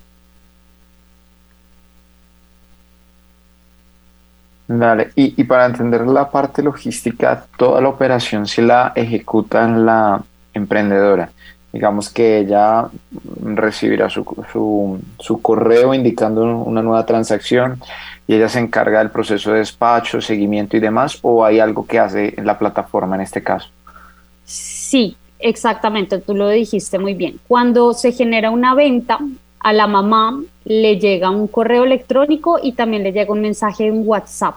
[4.68, 10.20] Dale, y, y para entender la parte logística, toda la operación se la ejecuta la
[10.52, 11.30] emprendedora
[11.76, 12.88] digamos que ella
[13.42, 14.24] recibirá su,
[15.18, 17.78] su, correo indicando una nueva transacción
[18.26, 21.98] y ella se encarga del proceso de despacho, seguimiento y demás, o hay algo que
[21.98, 23.68] hace en la plataforma en este caso?
[24.44, 27.38] Sí, exactamente, tú lo dijiste muy bien.
[27.46, 29.18] Cuando se genera una venta,
[29.60, 34.06] a la mamá le llega un correo electrónico y también le llega un mensaje en
[34.06, 34.56] WhatsApp.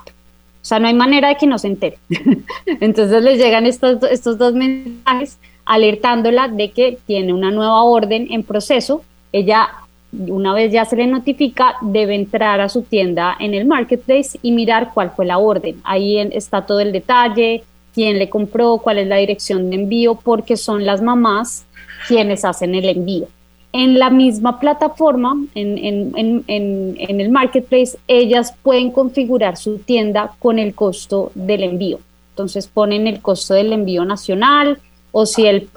[0.62, 1.98] O sea, no hay manera de que no se entere.
[2.66, 8.44] Entonces les llegan estos, estos dos mensajes alertándola de que tiene una nueva orden en
[8.44, 9.04] proceso.
[9.32, 9.70] Ella,
[10.12, 14.52] una vez ya se le notifica, debe entrar a su tienda en el marketplace y
[14.52, 15.80] mirar cuál fue la orden.
[15.84, 20.58] Ahí está todo el detalle, quién le compró, cuál es la dirección de envío, porque
[20.58, 21.66] son las mamás
[22.08, 23.28] quienes hacen el envío.
[23.72, 30.32] En la misma plataforma, en, en, en, en, el marketplace, ellas pueden configurar su tienda
[30.40, 32.00] con el costo del envío.
[32.32, 34.80] Entonces ponen el costo del envío nacional,
[35.12, 35.68] o si el,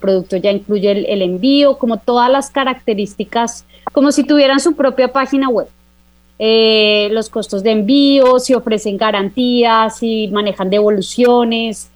[0.00, 5.48] producto ya incluye el, envío, como todas las características, como si tuvieran su propia página
[5.48, 5.68] web.
[6.38, 11.90] Eh, los costos de envío, si ofrecen garantías, si manejan devoluciones,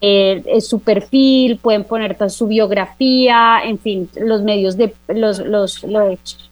[0.00, 6.50] eh, su perfil, pueden poner su biografía, en fin, los medios de los, los,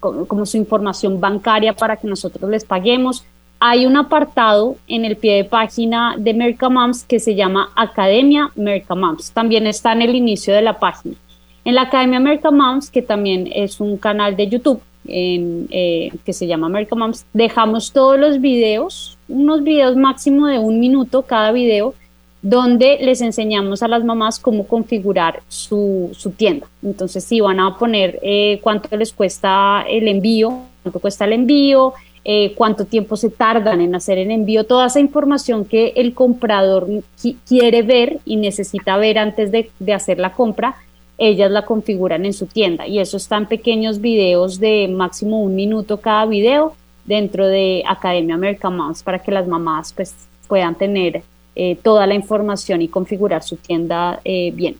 [0.00, 3.24] como su información bancaria para que nosotros les paguemos
[3.60, 9.32] hay un apartado en el pie de página de Mercamams que se llama Academia Mercamams.
[9.32, 11.16] También está en el inicio de la página.
[11.64, 16.68] En la Academia Mercamams, que también es un canal de YouTube eh, que se llama
[16.68, 21.94] Mercamams, dejamos todos los videos, unos videos máximo de un minuto cada video,
[22.42, 26.66] donde les enseñamos a las mamás cómo configurar su, tienda.
[26.82, 31.94] Entonces, si van a poner eh, cuánto les cuesta el envío, cuánto cuesta el envío,
[32.24, 36.86] eh, cuánto tiempo se tardan en hacer el envío, toda esa información que el comprador
[37.46, 40.76] quiere ver y necesita ver antes de, hacer la compra,
[41.16, 45.56] ellas la configuran en su tienda y eso está en pequeños videos de máximo un
[45.56, 46.74] minuto cada video
[47.06, 50.14] dentro de Academia American Moms para que las mamás pues,
[50.46, 51.22] puedan tener
[51.60, 54.76] eh, toda la información y configurar su tienda eh, bien.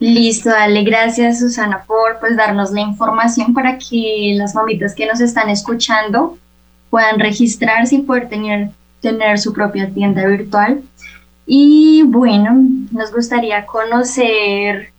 [0.00, 5.20] Listo, dale, gracias Susana por pues darnos la información para que las mamitas que nos
[5.20, 6.36] están escuchando
[6.90, 8.70] puedan registrarse y poder tener,
[9.00, 10.82] tener su propia tienda virtual.
[11.46, 12.60] Y bueno,
[12.90, 14.92] nos gustaría conocer,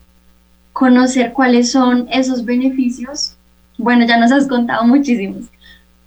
[0.71, 3.35] conocer cuáles son esos beneficios.
[3.77, 5.43] Bueno, ya nos has contado muchísimos,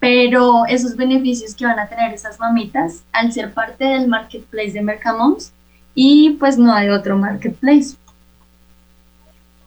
[0.01, 4.83] pero esos beneficios que van a tener esas mamitas al ser parte del marketplace de
[4.83, 5.53] Mercamoms
[5.95, 7.97] y pues no hay otro marketplace.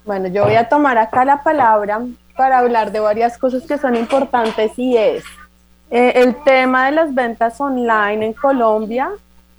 [0.06, 2.02] Bueno, yo voy a tomar acá la palabra
[2.36, 5.24] para hablar de varias cosas que son importantes y es,
[5.94, 9.10] Eh, el tema de las ventas online en Colombia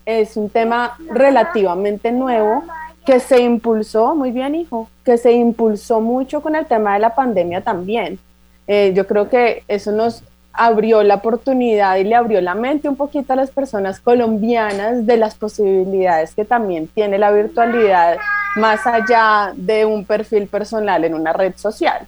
[0.07, 2.65] es un tema relativamente nuevo
[3.05, 7.15] que se impulsó, muy bien hijo, que se impulsó mucho con el tema de la
[7.15, 8.19] pandemia también.
[8.67, 12.97] Eh, yo creo que eso nos abrió la oportunidad y le abrió la mente un
[12.97, 18.19] poquito a las personas colombianas de las posibilidades que también tiene la virtualidad
[18.57, 22.07] más allá de un perfil personal en una red social.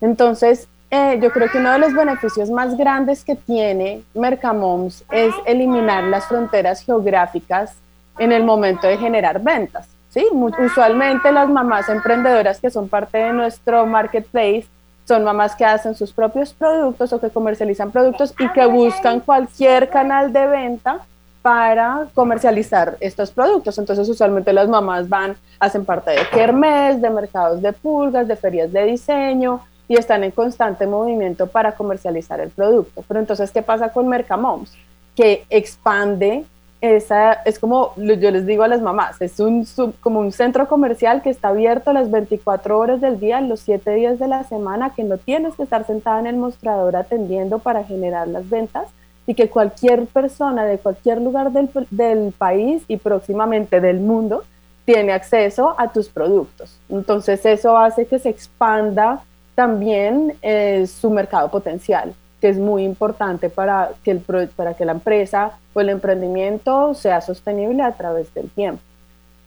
[0.00, 5.34] Entonces, eh, yo creo que uno de los beneficios más grandes que tiene Mercamoms es
[5.46, 7.74] eliminar las fronteras geográficas
[8.18, 9.88] en el momento de generar ventas.
[10.10, 10.26] ¿sí?
[10.32, 14.66] usualmente las mamás emprendedoras que son parte de nuestro marketplace
[15.10, 19.90] son mamás que hacen sus propios productos o que comercializan productos y que buscan cualquier
[19.90, 21.00] canal de venta
[21.42, 23.76] para comercializar estos productos.
[23.76, 28.72] Entonces, usualmente las mamás van, hacen parte de kermés, de mercados de pulgas, de ferias
[28.72, 33.02] de diseño y están en constante movimiento para comercializar el producto.
[33.08, 34.72] Pero entonces, ¿qué pasa con Mercamoms?
[35.16, 36.44] Que expande
[36.80, 39.66] esa, es como yo les digo a las mamás, es un,
[40.00, 44.18] como un centro comercial que está abierto las 24 horas del día, los 7 días
[44.18, 48.28] de la semana, que no tienes que estar sentada en el mostrador atendiendo para generar
[48.28, 48.88] las ventas,
[49.26, 54.42] y que cualquier persona de cualquier lugar del, del país y próximamente del mundo
[54.84, 56.80] tiene acceso a tus productos.
[56.88, 59.22] Entonces eso hace que se expanda
[59.54, 64.20] también eh, su mercado potencial, que es muy importante para que, el,
[64.56, 68.82] para que la empresa o el emprendimiento sea sostenible a través del tiempo.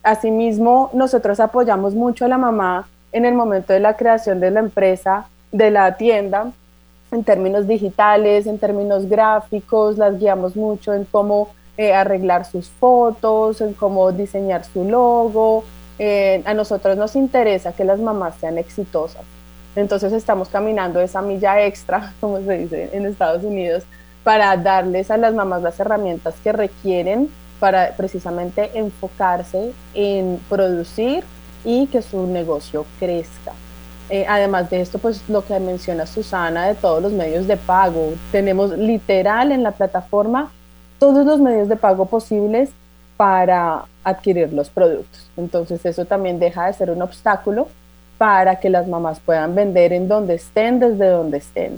[0.04, 4.60] Asimismo, nosotros apoyamos mucho a la mamá en el momento de la creación de la
[4.60, 6.52] empresa, de la tienda,
[7.12, 13.62] en términos digitales, en términos gráficos, las guiamos mucho en cómo eh, arreglar sus fotos,
[13.62, 15.64] en cómo diseñar su logo.
[16.00, 19.22] Eh, a nosotros nos interesa que las mamás sean exitosas.
[19.76, 23.84] Entonces estamos caminando esa milla extra, como se dice en Estados Unidos,
[24.24, 31.24] para darles a las mamás las herramientas que requieren para precisamente enfocarse en producir
[31.64, 33.54] y que su negocio crezca.
[34.10, 38.14] Eh, además de esto, pues lo que menciona Susana de todos los medios de pago.
[38.32, 40.52] Tenemos literal en la plataforma
[41.00, 42.70] todos los medios de pago posibles
[43.16, 45.30] para adquirir los productos.
[45.38, 47.70] Entonces eso también deja de ser un obstáculo
[48.24, 51.78] para que las mamás puedan vender en donde estén, desde donde estén.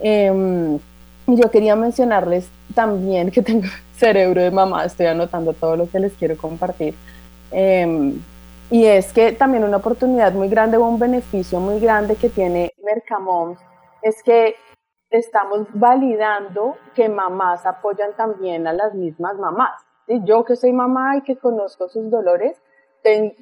[0.00, 0.78] Em,
[1.26, 6.12] yo quería mencionarles también que tengo cerebro de mamá, estoy anotando todo lo que les
[6.12, 6.94] quiero compartir.
[7.50, 8.20] Em,
[8.70, 12.70] y es que también una oportunidad muy grande o un beneficio muy grande que tiene
[12.84, 13.58] Mercamoms
[14.02, 14.56] es que
[15.08, 19.80] estamos validando que mamás apoyan también a las mismas mamás.
[20.06, 20.20] ¿sí?
[20.24, 22.60] Yo que soy mamá y que conozco sus dolores,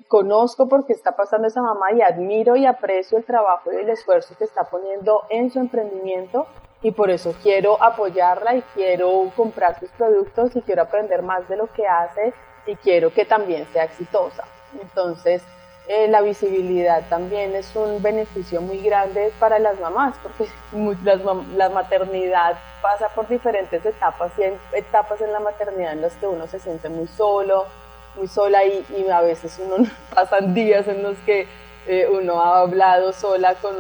[0.09, 4.35] conozco porque está pasando esa mamá y admiro y aprecio el trabajo y el esfuerzo
[4.39, 6.47] que está poniendo en su emprendimiento
[6.83, 11.57] y por eso quiero apoyarla y quiero comprar sus productos y quiero aprender más de
[11.57, 12.33] lo que hace
[12.67, 14.45] y quiero que también sea exitosa.
[14.81, 15.43] Entonces,
[15.89, 20.47] eh, la visibilidad también es un beneficio muy grande para las mamás, porque
[21.57, 26.27] la maternidad pasa por diferentes etapas y hay etapas en la maternidad en las que
[26.27, 27.67] uno se siente muy solo,
[28.17, 31.47] muy sola y, a veces uno pasan días en los que
[31.87, 33.75] eh, uno ha hablado sola con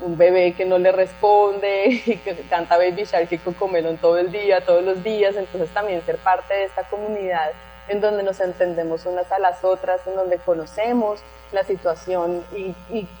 [0.00, 4.32] un, bebé que no le responde y que canta Baby Shark y Cocomelon todo el
[4.32, 7.50] día, todos los días, entonces también ser parte de esta comunidad
[7.88, 11.20] en donde nos entendemos unas a las otras, en donde conocemos
[11.52, 12.74] la situación y,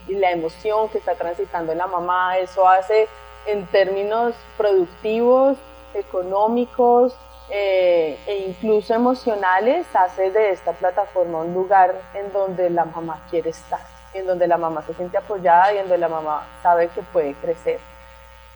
[0.08, 2.38] la emoción que está transitando la mamá.
[2.38, 3.08] Eso hace
[3.46, 5.58] en términos productivos,
[5.94, 7.14] económicos
[7.54, 13.50] eh, e incluso emocionales, hace de esta plataforma un lugar en donde la mamá quiere
[13.50, 13.80] estar,
[14.14, 17.34] en donde la mamá se siente apoyada y en donde la mamá sabe que puede
[17.34, 17.78] crecer.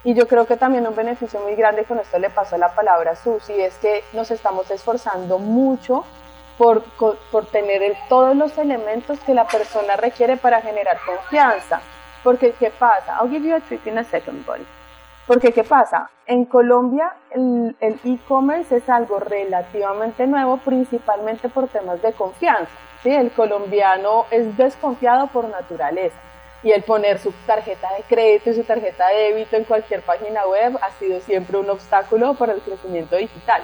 [0.02, 3.10] Y yo creo que también un beneficio muy grande, con esto le paso la palabra
[3.10, 6.06] a Susi, es que nos estamos esforzando mucho
[6.56, 6.82] por,
[7.30, 11.82] por tener todos los elementos que la persona requiere para generar confianza.
[12.24, 13.18] Porque, ¿qué pasa?
[13.20, 14.64] I'll give you a trick in a second, buddy.
[15.26, 16.08] Porque, ¿qué pasa?
[16.26, 22.70] En Colombia el e-commerce es algo relativamente nuevo, principalmente por temas de confianza.
[23.04, 26.16] El colombiano es desconfiado por naturaleza
[26.62, 30.46] y el poner su tarjeta de crédito y su tarjeta de débito en cualquier página
[30.46, 33.62] web ha sido siempre un obstáculo para el crecimiento digital.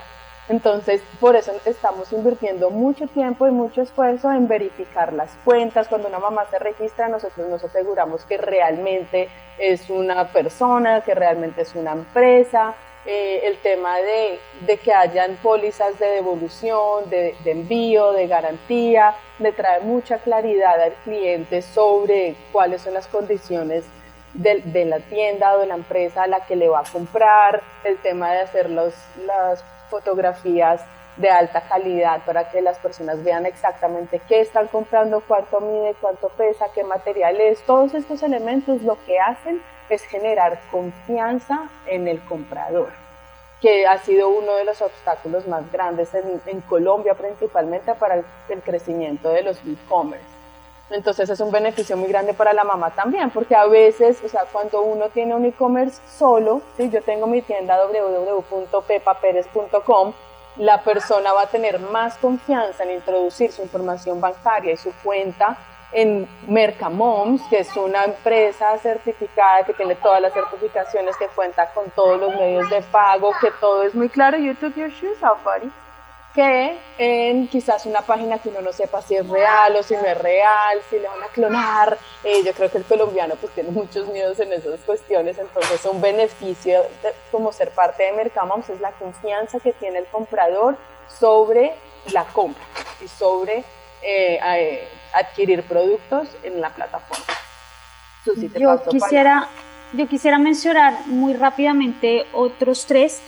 [0.48, 5.88] Entonces, por eso estamos invirtiendo mucho tiempo y mucho esfuerzo en verificar las cuentas.
[5.88, 9.28] Cuando una mamá se registra, nosotros nos aseguramos que realmente
[9.58, 12.74] es una persona, que realmente es una empresa,
[13.04, 14.38] eh, el tema de,
[14.76, 21.62] que hayan pólizas de devolución, de, envío, de garantía, de traer mucha claridad al cliente
[21.62, 23.84] sobre cuáles son las condiciones
[24.34, 27.98] de, la tienda o de la empresa a la que le va a comprar, el
[27.98, 28.94] tema de hacer los,
[29.26, 30.80] las fotografías
[31.18, 36.30] de alta calidad para que las personas vean exactamente qué están comprando, cuánto mide, cuánto
[36.30, 37.60] pesa, qué material es.
[37.66, 42.88] Todos estos elementos lo que hacen es generar confianza en el comprador,
[43.60, 48.14] que ha sido uno de los obstáculos más grandes en, Colombia principalmente para
[48.48, 50.41] el crecimiento de los e-commerce.
[50.92, 54.42] Entonces es un beneficio muy grande para la mamá también, porque a veces, o sea,
[54.52, 60.12] cuando uno tiene un e-commerce solo, si yo tengo mi tienda www.pepaperez.com,
[60.56, 65.56] la persona va a tener más confianza en introducir su información bancaria y su cuenta
[65.92, 71.88] en Mercamoms, que es una empresa certificada que tiene todas las certificaciones, que cuenta con
[71.90, 74.36] todos los medios de pago, que todo es muy claro.
[74.36, 75.72] You took your shoes off, buddy
[76.34, 80.04] que en quizás una página que uno no sepa si es real o si no
[80.04, 81.98] es real, si le van a clonar.
[82.24, 86.00] Eh, yo creo que el colombiano pues tiene muchos miedos en esas cuestiones, entonces un
[86.00, 86.84] beneficio
[87.30, 90.76] como ser parte de Mercamoms es la confianza que tiene el comprador
[91.20, 91.74] sobre
[92.12, 92.64] la compra
[93.04, 93.58] y sobre
[94.02, 97.24] eh, eh, adquirir productos en la plataforma.
[98.24, 99.48] yo, quisiera,
[99.92, 103.20] yo quisiera mencionar muy rápidamente otros tres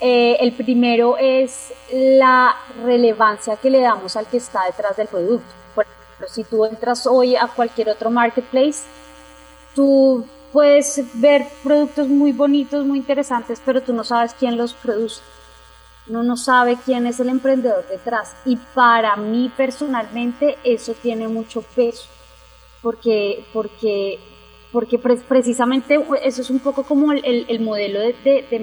[0.00, 5.48] eh, el primero es la relevancia que le damos al que está detrás del producto.
[5.74, 8.84] Por ejemplo, si tú entras hoy a cualquier otro marketplace,
[9.74, 15.20] tú puedes ver productos muy bonitos, muy interesantes, pero tú no sabes quién los produce.
[16.08, 18.34] Uno no sabe quién es el emprendedor detrás.
[18.44, 22.06] Y para mí personalmente eso tiene mucho peso,
[22.82, 24.18] porque, porque,
[24.72, 28.58] porque precisamente eso es un poco como el, el modelo de, de, de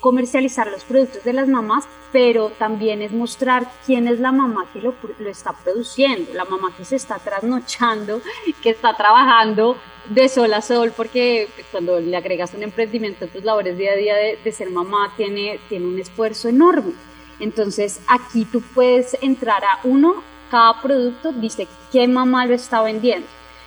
[0.00, 4.80] comercializar los productos de las mamás, pero también es mostrar quién es la mamá que
[4.80, 8.20] lo, lo, está produciendo, la mamá que se está trasnochando,
[8.62, 9.76] que está trabajando
[10.08, 13.96] de sol a sol, porque cuando le agregas un emprendimiento a tus labores día a
[13.96, 16.92] día de, de ser mamá, tiene, tiene un esfuerzo enorme.
[17.40, 23.26] Entonces aquí tú puedes entrar a uno, cada producto dice qué mamá lo está vendiendo.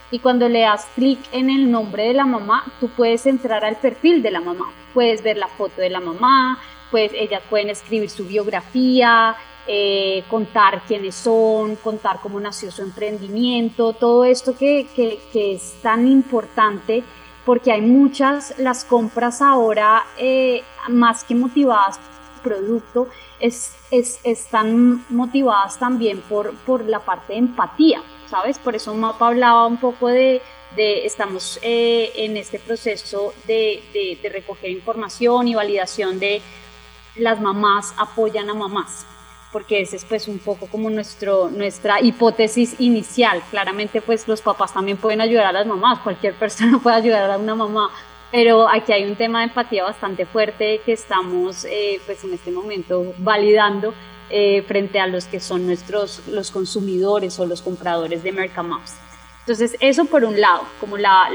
[0.09, 3.75] Y cuando le das clic en el nombre de la mamá, tú puedes entrar al
[3.75, 4.71] perfil de la mamá.
[4.93, 6.59] Puedes ver la foto de la mamá,
[6.91, 9.35] pues ellas pueden escribir su biografía,
[9.67, 15.19] eh, contar quiénes son, contar cómo nació su emprendimiento, todo esto que, que,
[15.53, 17.03] es tan importante
[17.45, 21.99] porque hay muchas, las compras ahora eh, más que motivadas
[22.43, 23.07] por producto,
[23.41, 28.59] es, es, están motivadas también por, por la parte de empatía, ¿sabes?
[28.59, 30.41] Por eso Mapa hablaba un poco de,
[30.77, 36.41] estamos eh, en este proceso de, recoger información y validación de
[37.15, 39.05] las mamás apoyan a mamás,
[39.51, 43.41] porque ese es pues un poco como nuestro, nuestra hipótesis inicial.
[43.49, 47.37] Claramente pues los papás también pueden ayudar a las mamás, cualquier persona puede ayudar a
[47.37, 47.89] una mamá,
[48.31, 52.51] pero aquí hay un tema de empatía bastante fuerte que estamos eh, pues en este
[52.51, 53.93] momento validando
[54.29, 58.95] eh, frente a los que son nuestros los consumidores o los compradores de Mercamoms.
[59.41, 61.29] Entonces, eso por un lado, como la,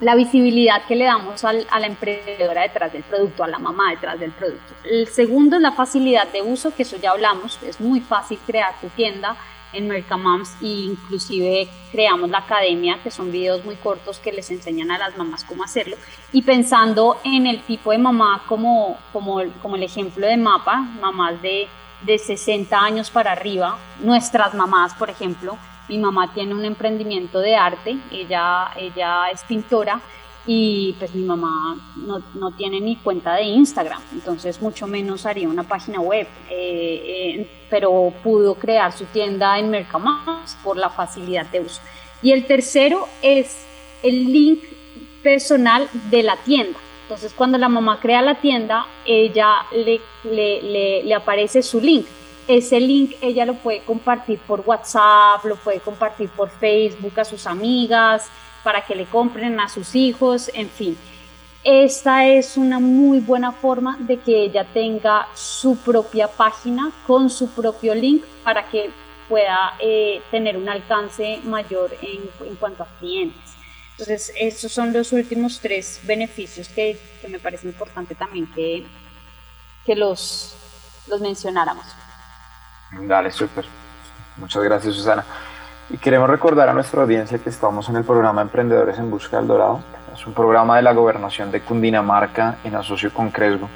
[0.00, 4.20] la, visibilidad que le damos a la emprendedora detrás del producto, a la mamá detrás
[4.20, 4.74] del producto.
[4.84, 8.78] El segundo es la facilidad de uso, que eso ya hablamos, es muy fácil crear
[8.80, 9.36] tu tienda
[9.72, 14.90] en Mercamoms e inclusive creamos la academia, que son videos muy cortos que les enseñan
[14.90, 15.96] a las mamás cómo hacerlo.
[16.32, 21.40] Y pensando en el tipo de mamá como, como, como el ejemplo de mapa, mamás
[21.42, 21.68] de
[22.02, 25.56] de 60 años para arriba, nuestras mamás, por ejemplo,
[25.88, 30.00] mi mamá tiene un emprendimiento de arte, ella, ella es pintora
[30.46, 35.48] y pues mi mamá no, no tiene ni cuenta de Instagram, entonces mucho menos haría
[35.48, 41.46] una página web, eh, eh, pero pudo crear su tienda en Mercamas por la facilidad
[41.46, 41.80] de uso.
[42.22, 43.66] Y el tercero es
[44.02, 44.60] el link
[45.22, 46.78] personal de la tienda.
[47.02, 52.06] Entonces, cuando la mamá crea la tienda, ella le, le, le, aparece su link.
[52.48, 57.46] Ese link ella lo puede compartir por WhatsApp, lo puede compartir por Facebook a sus
[57.46, 58.30] amigas,
[58.62, 60.96] para que le compren a sus hijos, en fin.
[61.64, 67.50] Esta es una muy buena forma de que ella tenga su propia página con su
[67.50, 68.90] propio link para que
[69.28, 73.40] pueda eh, tener un alcance mayor en, cuanto a clientes.
[73.92, 76.98] Entonces, esos son los últimos tres beneficios que,
[77.28, 78.84] me parece importante también que,
[79.86, 80.56] que los,
[81.06, 81.86] los mencionáramos.
[83.02, 83.64] Dale, súper.
[84.36, 85.24] Muchas gracias, Susana.
[85.90, 89.46] Y queremos recordar a nuestra audiencia que estamos en el programa Emprendedores en Busca del
[89.46, 89.82] Dorado.
[90.14, 93.68] Es un programa de la gobernación de Cundinamarca en asocio con Cresgo.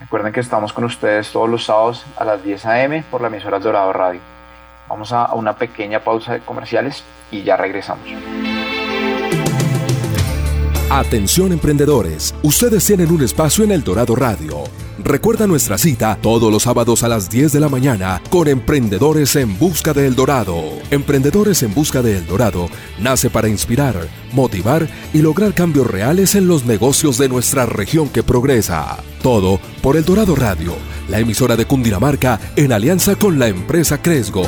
[0.00, 3.04] Recuerden que estamos con ustedes todos los sábados a las 10 a.m.
[3.10, 4.20] por la emisora Dorado Radio.
[4.88, 8.06] Vamos a una pequeña pausa de comerciales y ya regresamos.
[10.90, 14.64] Atención emprendedores, ustedes tienen un espacio en El Dorado Radio.
[15.04, 19.58] Recuerda nuestra cita todos los sábados a las 10 de la mañana con Emprendedores en
[19.58, 20.62] Busca de El Dorado.
[20.90, 23.96] Emprendedores en Busca de El Dorado nace para inspirar,
[24.32, 28.98] motivar y lograr cambios reales en los negocios de nuestra región que progresa.
[29.22, 30.74] Todo por El Dorado Radio,
[31.08, 34.44] la emisora de Cundinamarca en alianza con la empresa Cresgo.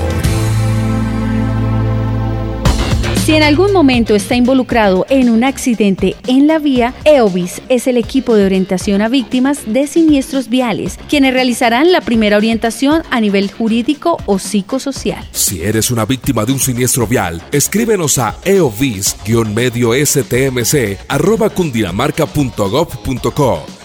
[3.25, 7.97] Si en algún momento está involucrado en un accidente en la vía, EOVIS es el
[7.97, 13.49] equipo de orientación a víctimas de siniestros viales, quienes realizarán la primera orientación a nivel
[13.53, 15.25] jurídico o psicosocial.
[15.31, 20.99] Si eres una víctima de un siniestro vial, escríbenos a eovis-medio stmc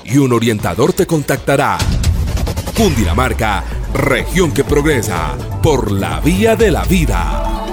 [0.03, 1.77] y un orientador te contactará.
[2.75, 3.63] Cundinamarca,
[3.93, 7.66] región que progresa por la vía de la vida.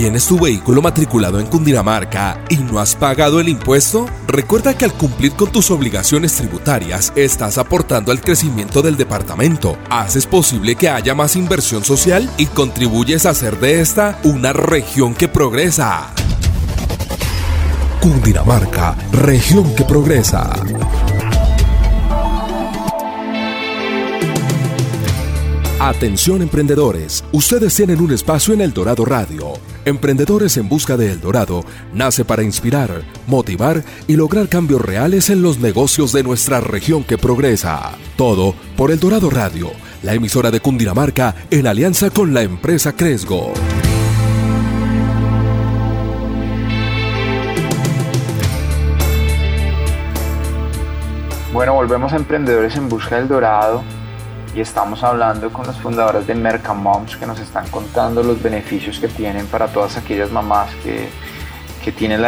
[0.00, 4.06] ¿Tienes tu vehículo matriculado en Cundinamarca y no has pagado el impuesto?
[4.26, 10.24] Recuerda que al cumplir con tus obligaciones tributarias estás aportando al crecimiento del departamento, haces
[10.24, 15.28] posible que haya más inversión social y contribuyes a hacer de esta una región que
[15.28, 16.14] progresa.
[18.00, 20.50] Cundinamarca, región que progresa.
[25.78, 29.69] Atención emprendedores, ustedes tienen un espacio en El Dorado Radio.
[29.86, 31.64] Emprendedores en Busca de El Dorado
[31.94, 37.16] nace para inspirar, motivar y lograr cambios reales en los negocios de nuestra región que
[37.16, 37.92] progresa.
[38.16, 39.70] Todo por El Dorado Radio,
[40.02, 43.54] la emisora de Cundinamarca en alianza con la empresa Cresgo.
[51.54, 53.82] Bueno, volvemos a Emprendedores en Busca del Dorado
[54.60, 59.46] estamos hablando con los fundadores de Mercamoms que nos están contando los beneficios que tienen
[59.46, 61.08] para todas aquellas mamás que,
[61.84, 62.22] que tienen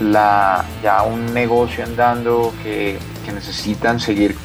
[0.00, 4.36] la, ya un negocio andando, que, que necesitan seguir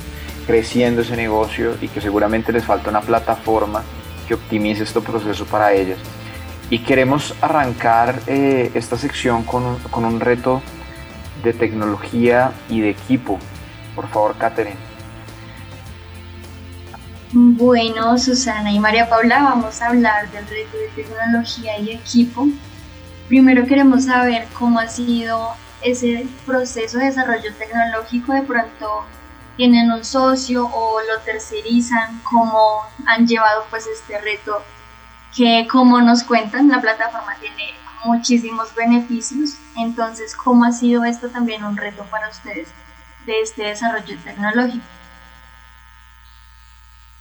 [0.46, 3.84] creciendo ese negocio y que seguramente les falta una plataforma
[4.28, 5.98] que optimice este proceso para ellas.
[6.70, 10.62] Y queremos arrancar eh, esta sección con con un reto
[11.44, 13.38] de tecnología y de equipo.
[13.96, 14.93] Por favor, Catherine.
[17.36, 22.48] Bueno, Susana y María Paula, vamos a hablar del reto de tecnología y equipo.
[23.28, 28.34] Primero queremos saber cómo ha sido ese proceso de desarrollo tecnológico.
[28.34, 29.06] De pronto
[29.58, 34.62] tienen un socio o lo tercerizan, cómo han llevado pues este reto
[35.36, 37.74] que como nos cuentan, la plataforma tiene
[38.06, 39.56] muchísimos beneficios.
[39.76, 42.68] Entonces, ¿cómo ha sido esto también un reto para ustedes
[43.26, 44.86] de este desarrollo tecnológico?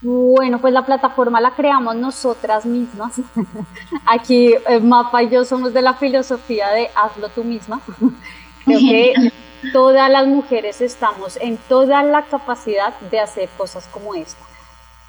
[0.03, 3.21] Bueno, pues la plataforma la creamos nosotras mismas.
[4.07, 7.81] Aquí eh, Mapa y yo somos de la filosofía de hazlo tú misma.
[8.65, 9.15] Creo que
[9.73, 14.45] todas las mujeres estamos en toda la capacidad de hacer cosas como esta.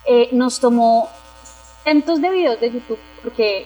[0.05, 1.09] Eh, nos tomó
[1.83, 3.65] cientos de videos de YouTube porque,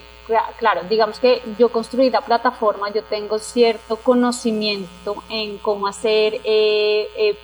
[0.59, 7.38] claro, digamos que yo construí la plataforma, yo tengo cierto conocimiento en cómo hacer eh,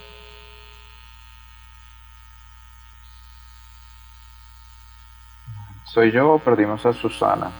[5.93, 7.51] ¿Soy yo o perdimos a Susana?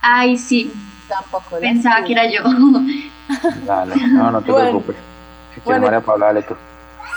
[0.00, 0.72] Ay, sí.
[1.08, 1.58] Tampoco.
[1.58, 2.44] Pensaba que era yo.
[3.66, 4.96] Dale, no, no te preocupes.
[5.52, 6.54] Si quieres, María Paula, dale tú.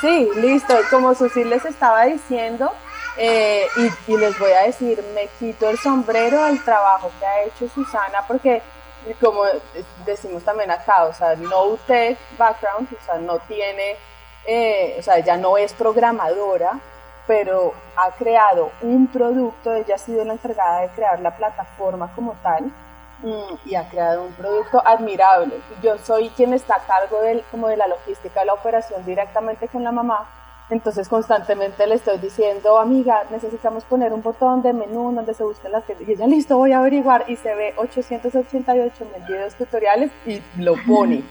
[0.02, 0.74] Sí, listo.
[0.90, 2.72] Como Susi les estaba diciendo,
[3.18, 3.68] eh,
[4.08, 8.24] y, les voy a decir, me quito el sombrero al trabajo que ha hecho Susana,
[8.28, 8.64] porque
[9.22, 9.44] como
[10.08, 13.96] decimos también acá, o sea, no tech background, o sea, no tiene,
[14.48, 16.80] eh, o sea, ella no es programadora,
[17.28, 22.34] pero ha creado un producto, ella ha sido la encargada de crear la plataforma como
[22.44, 22.66] tal
[23.22, 25.62] mm, y ha creado un producto admirable.
[25.82, 29.68] Yo soy quien está a cargo del, como de la logística de la operación directamente
[29.68, 30.28] con la mamá,
[30.70, 35.72] entonces constantemente le estoy diciendo, amiga, necesitamos poner un botón de menú donde se busquen
[35.72, 36.08] las tiendas.
[36.08, 37.26] Y ella, listo, voy a averiguar.
[37.28, 41.24] Y se ve 888 mil videos tutoriales y lo pone.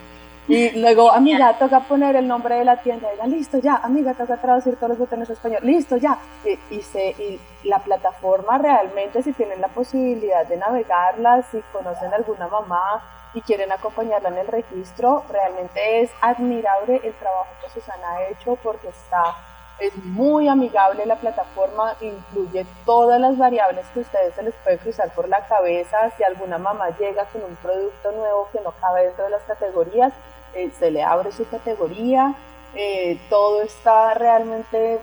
[0.48, 3.08] Y luego, amiga, toca poner el nombre de la tienda.
[3.24, 5.60] Y listo, ya, amiga, toca traducir todos los botones a español.
[5.62, 6.18] Listo, ya.
[6.44, 12.12] Y, y, se, y la plataforma realmente, si tienen la posibilidad de navegarla, si conocen
[12.12, 13.02] alguna mamá
[13.34, 18.56] y quieren acompañarla en el registro, realmente es admirable el trabajo que Susana ha hecho
[18.62, 19.36] porque está
[19.82, 25.12] es muy amigable la plataforma, incluye todas las variables que ustedes se les puede cruzar
[25.12, 26.10] por la cabeza.
[26.16, 30.12] Si alguna mamá llega con un producto nuevo que no cabe dentro de las categorías,
[30.54, 32.34] eh, se le abre su categoría.
[32.74, 35.00] Eh, todo está realmente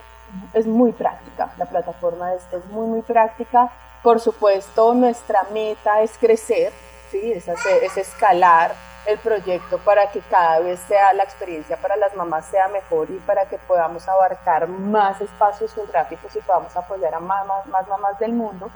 [0.54, 3.72] es muy práctica, la plataforma es, es muy, muy práctica.
[4.04, 6.72] Por supuesto, nuestra meta es crecer,
[7.12, 7.32] ¿sí?
[7.32, 8.74] es, es escalar
[9.06, 13.18] el proyecto para que cada vez sea la experiencia para las mamás sea mejor y
[13.20, 18.34] para que podamos abarcar más espacios geográficos y podamos apoyar a más, más, mamás del
[18.34, 18.70] mundo.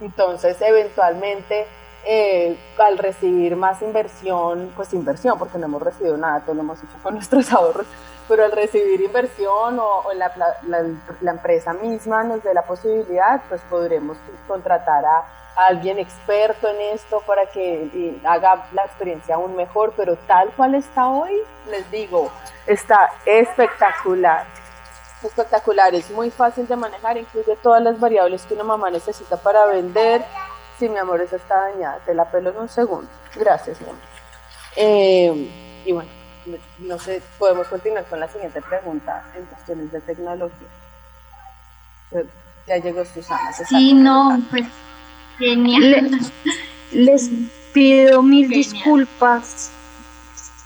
[0.00, 1.66] Entonces, eventualmente,
[2.08, 6.78] eh, al recibir más inversión, pues inversión, porque no hemos recibido nada, todo lo hemos
[6.78, 7.86] hecho con nuestros ahorros,
[8.28, 15.04] pero al recibir inversión o, la, empresa misma nos dé la posibilidad, pues podremos contratar
[15.04, 15.24] a
[15.56, 21.08] alguien experto en esto para que haga la experiencia aún mejor, pero tal cual está
[21.08, 21.32] hoy,
[21.68, 22.30] les digo,
[22.66, 24.44] está espectacular.
[25.24, 29.66] Espectacular, es muy fácil de manejar, incluye todas las variables que una mamá necesita para
[29.66, 30.24] vender.
[30.78, 33.08] Si mi amor, esa está dañada, te la pelo en un segundo.
[33.34, 34.00] Gracias, mi amor.
[34.76, 35.50] Eh,
[35.86, 36.10] y bueno,
[36.80, 40.68] no sé, podemos continuar con la siguiente pregunta en cuestiones de tecnología.
[42.66, 43.52] Ya llegó Susana.
[43.52, 44.66] Sí, no, pues
[45.38, 46.18] Genial.
[46.92, 47.30] les
[47.72, 49.72] pido mil disculpas.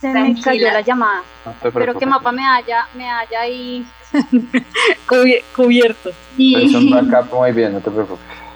[0.01, 1.23] Se me cayó la llamada.
[1.63, 3.87] Espero que Mapa me haya, me haya ahí
[5.55, 6.11] cubierto.
[6.39, 8.50] Es un backup muy bien, no te preocupes.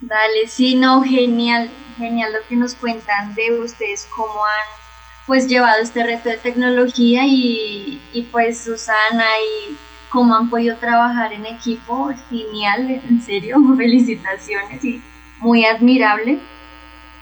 [0.00, 4.82] Dale, sí, no, genial, genial lo que nos cuentan de ustedes, cómo han
[5.26, 11.32] pues llevado este reto de tecnología y, y pues Susana y cómo han podido trabajar
[11.32, 15.02] en equipo, genial, en serio, felicitaciones y
[15.38, 16.40] muy admirable.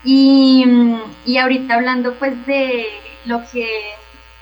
[0.03, 0.65] Y,
[1.25, 2.87] y ahorita hablando pues de
[3.25, 3.67] lo que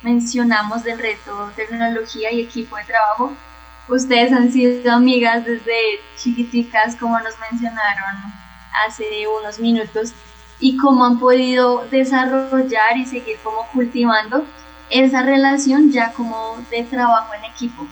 [0.02, 3.36] mencionamos del reto tecnología y equipo de trabajo,
[3.94, 5.72] ustedes han sido amigas desde
[6.16, 8.14] chiquiticas, como nos mencionaron
[8.86, 9.04] hace
[9.40, 10.14] unos minutos,
[10.58, 14.46] y cómo han podido desarrollar y seguir como cultivando
[14.88, 17.88] esa relación ya como de trabajo en equipo.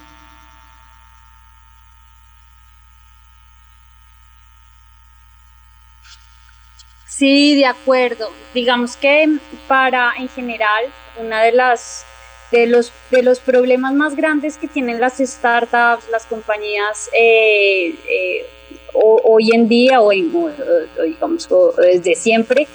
[7.07, 8.27] Sí, de acuerdo.
[8.55, 9.27] Digamos que
[9.67, 10.85] para en general
[11.15, 12.10] una de las
[12.51, 18.47] de los de los problemas más grandes que tienen las startups, las compañías eh, eh,
[18.93, 21.49] hoy en día o, digamos
[21.79, 22.67] desde siempre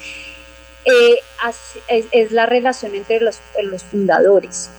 [0.86, 1.18] eh,
[1.88, 3.40] es, la relación entre los,
[3.90, 4.70] fundadores.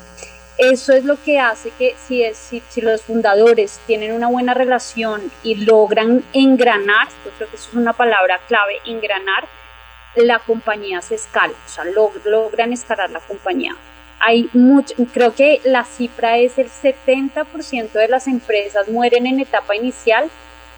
[0.58, 5.32] Eso es lo que hace que si, si, si, los fundadores tienen una buena relación
[5.44, 9.48] y logran engranar, yo creo que eso es una palabra clave, engranar,
[10.16, 13.76] la compañía se escala, o sea, logran escalar la compañía.
[14.20, 19.76] Hay mucho, creo que la cifra es el 70% de las empresas mueren en etapa
[19.76, 20.30] inicial,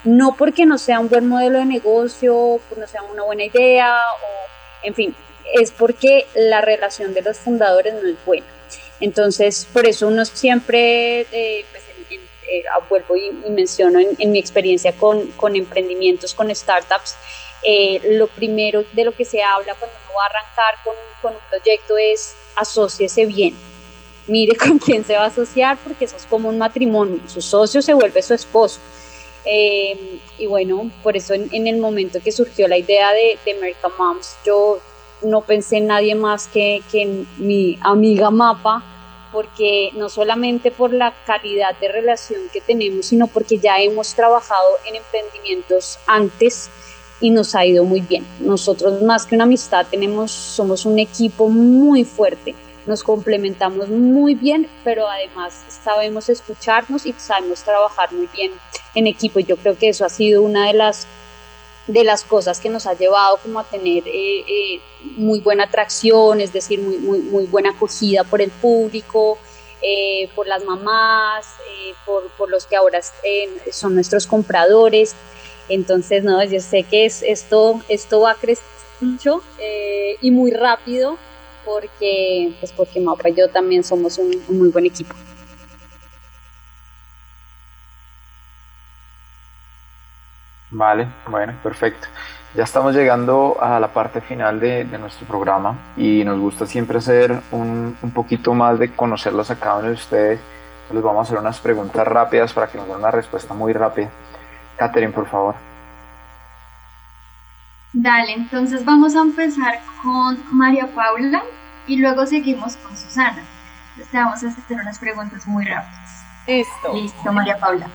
[0.04, 4.86] no porque no sea un buen modelo de negocio, no sea una buena idea, o
[4.86, 5.14] en fin,
[5.54, 8.46] es porque la relación de los fundadores no es buena.
[9.00, 11.82] Entonces, por eso uno siempre, eh, pues,
[12.50, 17.16] eh, vuelvo y, menciono en, mi experiencia con, con, emprendimientos, con startups,
[17.62, 21.32] eh, lo primero de lo que se habla cuando uno va a arrancar con, con
[21.34, 23.54] un proyecto es asóciese bien.
[24.26, 27.82] Mire con quién se va a asociar porque eso es como un matrimonio, su socio
[27.82, 28.80] se vuelve su esposo.
[29.44, 34.36] y bueno, por eso en, el momento que surgió la idea de, de American Moms,
[34.44, 34.80] yo
[35.22, 38.82] no pensé en nadie más que, que mi amiga Mapa,
[39.32, 44.68] porque no solamente por la calidad de relación que tenemos, sino porque ya hemos trabajado
[44.86, 46.70] en emprendimientos antes
[47.20, 48.26] y nos ha ido muy bien.
[48.40, 52.54] Nosotros más que una amistad tenemos, somos un equipo muy fuerte,
[52.86, 58.52] nos complementamos muy bien, pero además sabemos escucharnos y sabemos trabajar muy bien
[58.94, 59.40] en equipo.
[59.40, 61.06] Yo creo que eso ha sido una de las
[61.86, 64.80] de las cosas que nos ha llevado como a tener eh, eh,
[65.16, 69.38] muy buena atracción, es decir, muy, muy, muy buena acogida por el público,
[69.82, 71.46] eh, por las mamás,
[72.04, 73.00] por, por, los que ahora
[73.72, 75.16] son nuestros compradores.
[75.70, 78.64] Entonces, no, yo sé que es, esto, esto va a crecer
[79.00, 79.42] mucho
[80.20, 81.16] y muy rápido
[81.64, 85.14] porque, pues porque Mapa y yo también somos un muy buen equipo.
[90.70, 92.06] Vale, bueno, perfecto.
[92.54, 97.40] Ya estamos llegando a la parte final de, nuestro programa y nos gusta siempre hacer
[97.52, 100.40] un, un, poquito más de conocerlos a cada uno de ustedes.
[100.92, 104.10] les vamos a hacer unas preguntas rápidas para que nos den una respuesta muy rápida.
[104.80, 105.54] Catherine, por favor.
[107.92, 111.42] Dale, entonces vamos a empezar con María Paula
[111.86, 113.42] y luego seguimos con Susana.
[113.90, 116.24] Entonces vamos a hacer unas preguntas muy rápidas.
[116.46, 116.94] Listo.
[116.94, 117.90] Listo, María Paula.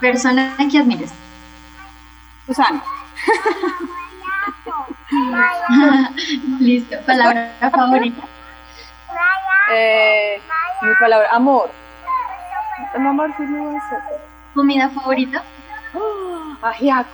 [0.00, 1.12] Persona que admires.
[2.46, 2.82] Susana.
[6.58, 8.22] Listo, palabra favorita.
[9.72, 10.40] Eh,
[10.80, 11.70] mi palabra, amor.
[12.94, 14.20] amor, ¿qué me vas a hacer?
[14.54, 15.42] ¿Comida favorita?
[15.92, 16.29] ¡Oh,
[16.62, 17.10] ajiaco.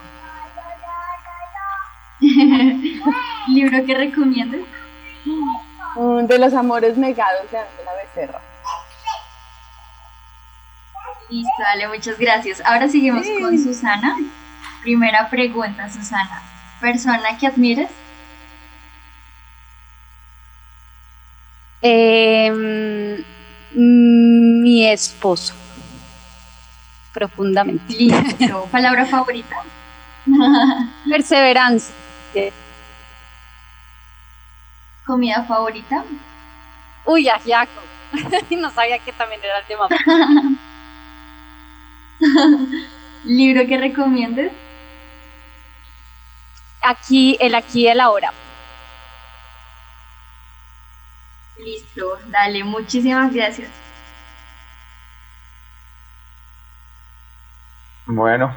[3.49, 4.61] ¿Libro que recomiendas?
[5.97, 8.41] de los amores negados de Ángela Becerra.
[11.31, 12.61] Listo, dale, muchas gracias.
[12.65, 14.17] Ahora seguimos con Susana.
[14.83, 16.43] Primera pregunta, Susana.
[16.81, 17.91] ¿Persona que admires?
[21.81, 23.25] Em,
[23.75, 25.55] mi esposo.
[27.17, 27.95] Profundamente.
[27.95, 28.69] Listo.
[28.71, 29.57] ¿Palabra favorita?
[31.09, 31.95] Perseverancia.
[35.07, 36.05] ¿Comida favorita?
[37.07, 37.81] Uy, ajiaco.
[38.59, 39.89] no sabía que también era el tema.
[43.25, 44.53] ¿Libro que recomiendes?
[46.83, 48.31] Aquí, el aquí y el ahora.
[51.65, 53.86] Listo, dale, muchísimas gracias.
[58.09, 58.53] Bueno,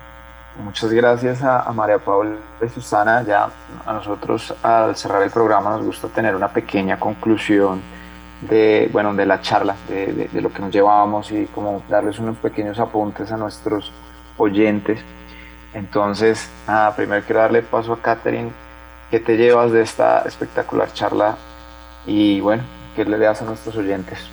[0.63, 3.23] muchas gracias a, María Paula y Susana.
[3.23, 3.49] Ya
[3.83, 7.81] a nosotros al cerrar el programa nos gusta tener una pequeña conclusión
[8.41, 12.77] de, bueno, de la charla, de, lo que nos llevábamos y como darles unos pequeños
[12.79, 13.91] apuntes a nuestros
[14.37, 14.99] oyentes.
[15.73, 16.47] Entonces,
[16.95, 18.51] primero quiero darle paso a Catherine.
[19.09, 21.37] ¿Qué te llevas de esta espectacular charla?
[22.05, 22.61] Y bueno,
[22.95, 24.29] ¿qué le das a nuestros oyentes?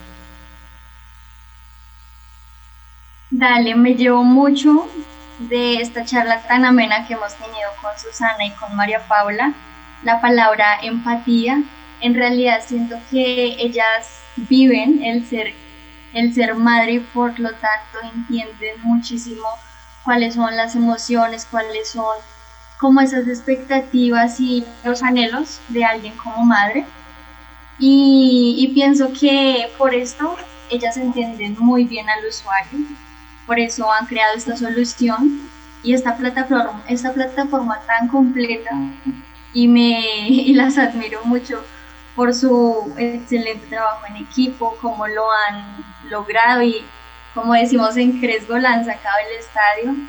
[3.30, 4.88] Dale, me llevo mucho
[5.38, 9.52] de esta charla tan amena que hemos tenido con Susana y con María Paula,
[10.04, 11.62] la palabra empatía
[12.00, 15.54] en realidad siento que ellas viven el ser,
[16.12, 19.46] el ser madre y por lo tanto entienden muchísimo
[20.04, 22.16] cuáles son las emociones, cuáles son
[22.78, 26.84] como esas expectativas y los anhelos de alguien como madre.
[27.78, 30.36] Y, y pienso que por esto
[30.70, 32.86] ellas entienden muy bien al usuario,
[33.46, 35.48] por eso han creado esta solución
[35.82, 38.70] y esta plataforma, esta plataforma tan completa
[39.52, 41.64] y, me, y las admiro mucho
[42.14, 46.84] por su excelente trabajo en equipo, cómo lo han logrado y
[47.34, 50.08] como decimos en Cresgo, la han sacado el estadio.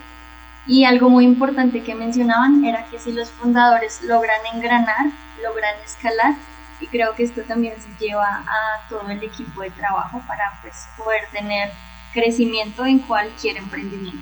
[0.65, 5.07] Y algo muy importante que mencionaban era que si los fundadores logran engranar,
[5.43, 6.35] logran escalar,
[6.79, 10.87] y creo que esto también se lleva a todo el equipo de trabajo para pues,
[10.95, 11.71] poder tener
[12.17, 14.17] crecimiento en cualquier emprendimiento.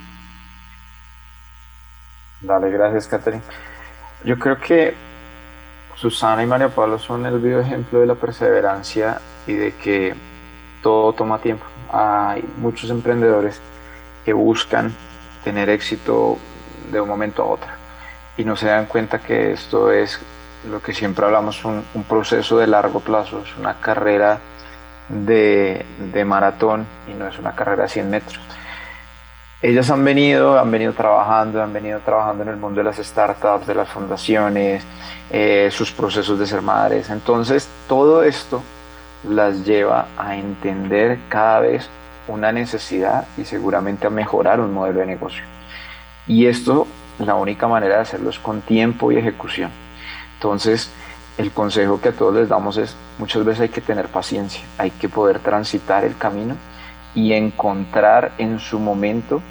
[2.41, 3.41] Dale, gracias, Catherine.
[4.25, 4.93] Yo creo que
[5.95, 10.13] Susana y María Pablo son el vivo ejemplo de la perseverancia y de que
[10.83, 11.63] todo toma tiempo.
[11.89, 13.61] Hay muchos emprendedores
[14.25, 14.93] que buscan
[15.45, 16.37] tener éxito
[16.91, 17.69] de un momento a otro
[18.35, 20.19] y no se dan cuenta que esto es
[20.69, 24.41] lo que siempre hablamos, un, un proceso de largo plazo, es una carrera
[25.09, 28.39] de, de maratón y no es una carrera de 100 metros
[29.65, 33.65] ellas han venido, han venido trabajando, han venido trabajando en el mundo de las startups,
[33.65, 34.83] de las fundaciones,
[35.31, 37.09] eh, sus procesos de ser madres.
[37.09, 38.61] Entonces, todo esto
[39.27, 41.89] las lleva a entender cada vez
[42.27, 45.43] una necesidad y seguramente a mejorar un modelo de negocio.
[46.27, 46.85] Y esto,
[47.17, 49.71] la única manera de hacerlo es con tiempo y ejecución.
[50.35, 50.91] Entonces,
[51.37, 54.91] el consejo que a todos les damos es, muchas veces hay que tener paciencia, hay
[54.91, 56.55] que poder transitar el camino
[57.13, 59.41] y encontrar en su momento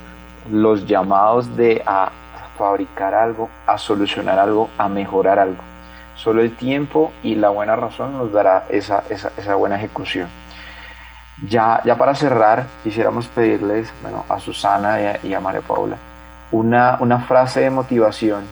[0.50, 2.10] los llamados de a
[2.56, 5.62] fabricar algo, a solucionar algo, a mejorar algo.
[6.14, 10.28] Solo el tiempo y la buena razón nos dará esa, esa, buena ejecución.
[11.48, 15.96] Ya, ya para cerrar, quisiéramos pedirles bueno, a Susana y a, María Paula
[16.52, 18.44] una, una, frase de motivación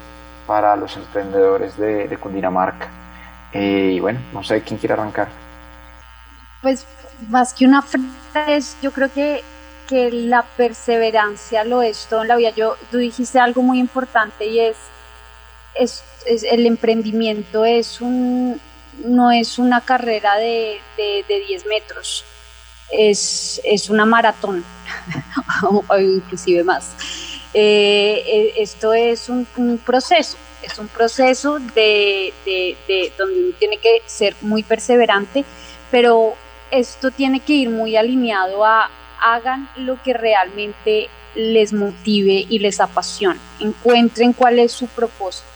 [0.46, 2.88] para los emprendedores de, de Cundinamarca.
[3.52, 5.28] Eh, y bueno, no sé quién quiere arrancar.
[6.62, 6.86] Pues
[7.28, 9.42] más que una frase, yo creo que
[9.92, 12.50] que la perseverancia lo es todo en la vida.
[12.56, 14.76] Yo, tú dijiste algo muy importante y es,
[15.74, 16.02] es,
[16.50, 18.60] el emprendimiento es un,
[19.04, 22.24] no es una carrera de, de, 10 metros,
[22.90, 24.64] es, es una maratón,
[25.88, 26.94] o inclusive más.
[27.54, 29.46] Eh, eh, esto es un,
[29.84, 35.44] proceso, es un proceso de, de, donde uno tiene que ser muy perseverante,
[35.90, 36.34] pero
[36.70, 38.90] esto tiene que ir muy alineado a,
[39.20, 43.38] hagan lo que realmente les motive y les apasione.
[43.60, 45.46] Encuentren cuál es su propósito.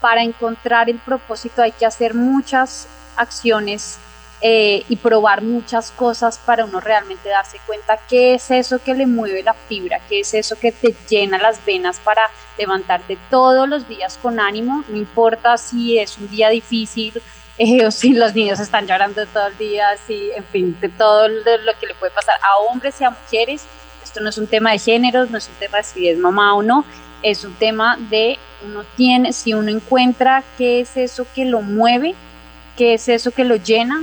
[0.00, 3.98] Para encontrar el propósito hay que hacer muchas acciones
[4.44, 9.06] eh, y probar muchas cosas para uno realmente darse cuenta qué es eso que le
[9.06, 12.22] mueve la fibra, qué es eso que te llena las venas para
[12.58, 17.22] levantarte todos los días con ánimo, no importa si es un día difícil,
[17.58, 21.28] eh, o si los niños están llorando todo el día, si, en fin, de todo
[21.28, 23.64] lo, que le puede pasar a hombres y a mujeres,
[24.02, 26.56] Esto no es un tema de géneros, no es un tema de si es mamá
[26.56, 26.84] o no,
[27.22, 32.16] es un tema de uno tiene, si uno encuentra qué es eso que lo mueve,
[32.76, 34.02] qué es eso que lo llena,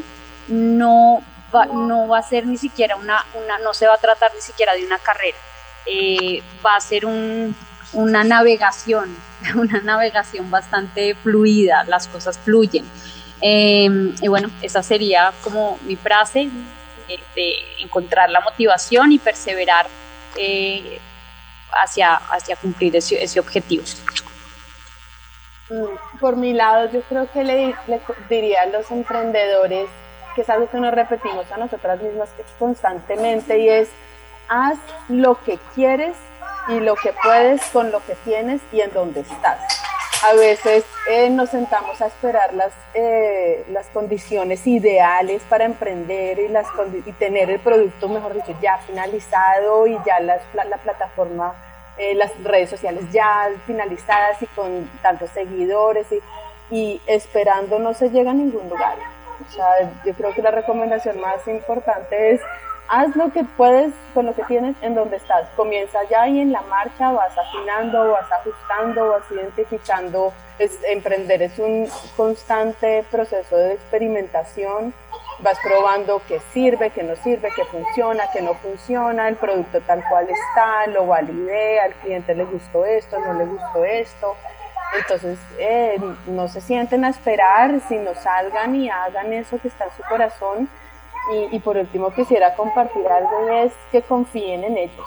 [0.50, 1.24] no
[1.54, 4.42] va, no va a ser ni siquiera una, una no se va a tratar ni
[4.42, 5.38] siquiera de una carrera,
[5.86, 7.56] eh, va a ser un,
[7.94, 9.16] una navegación,
[9.56, 12.86] una navegación bastante fluida, las cosas fluyen.
[13.42, 16.50] Em, y bueno, esa sería como mi frase,
[17.08, 19.88] eh, encontrar la motivación y perseverar
[20.36, 21.00] eh,
[21.72, 23.84] hacia, hacia cumplir ese, ese objetivo.
[25.70, 27.76] Mm, por mi lado, yo creo que le,
[28.30, 29.90] diría a los emprendedores,
[30.36, 33.90] que es algo que nos repetimos a nosotras mismas constantemente, y es,
[34.48, 34.78] haz
[35.08, 36.16] lo que quieres
[36.68, 39.60] y lo que puedes con lo que tienes y en donde estás.
[40.30, 46.50] A veces eh, nos sentamos a esperar las, eh, las condiciones ideales para emprender y,
[46.50, 46.68] las,
[47.06, 51.56] y tener el producto, mejor dicho, ya finalizado y ya la, la plataforma
[52.00, 56.22] eh, las redes sociales ya finalizadas y con tantos seguidores y,
[56.74, 58.96] y esperando no se llega a ningún lugar.
[59.50, 62.42] Sea, yo creo que la recomendación más importante es
[62.88, 65.48] haz lo que puedes con lo que tienes en donde estás.
[65.56, 70.34] Comienza ya y en la marcha vas afinando, vas ajustando, vas identificando.
[70.60, 74.94] Emprender es un constante proceso de experimentación
[75.42, 80.04] vas probando qué sirve, qué no sirve, qué funciona, qué no funciona, el producto tal
[80.10, 84.36] cual está, lo validé, al cliente le gustó esto, no le gustó esto.
[84.98, 89.92] Entonces, eh, no se sienten a esperar, sino salgan y hagan eso que está en
[89.92, 90.70] su corazón.
[91.52, 95.06] Y, por último, quisiera compartir algo es que confíen en ellos.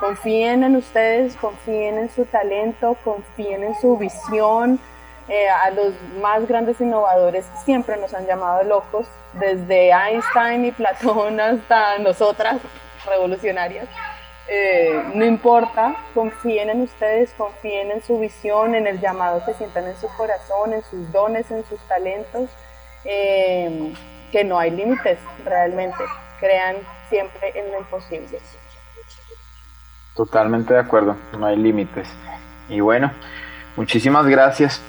[0.00, 4.80] Confíen en ustedes, confíen en su talento, confíen en su visión,
[5.28, 11.38] eh, a los más grandes innovadores siempre nos han llamado locos, desde Einstein y Platón
[11.38, 12.56] hasta nosotras,
[13.06, 13.86] revolucionarias.
[14.52, 19.86] Eh, no importa, confíen en ustedes, confíen en su visión, en el llamado que sientan
[19.86, 22.50] en su corazón, en sus dones, en sus talentos,
[23.04, 23.94] eh,
[24.32, 26.02] que no hay límites realmente,
[26.40, 26.78] crean
[27.08, 28.40] siempre en lo imposible.
[30.16, 32.08] Totalmente de acuerdo, no hay límites.
[32.68, 33.12] Y bueno,
[33.76, 34.82] muchísimas gracias.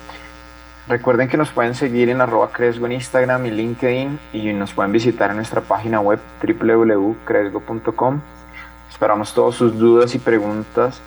[0.88, 4.92] Recuerden que nos pueden seguir en arroba Cresgo en Instagram y LinkedIn y nos pueden
[4.92, 8.22] visitar en nuestra página web www.cresgo.com.
[8.92, 11.02] Esperamos todas sus dudas y preguntas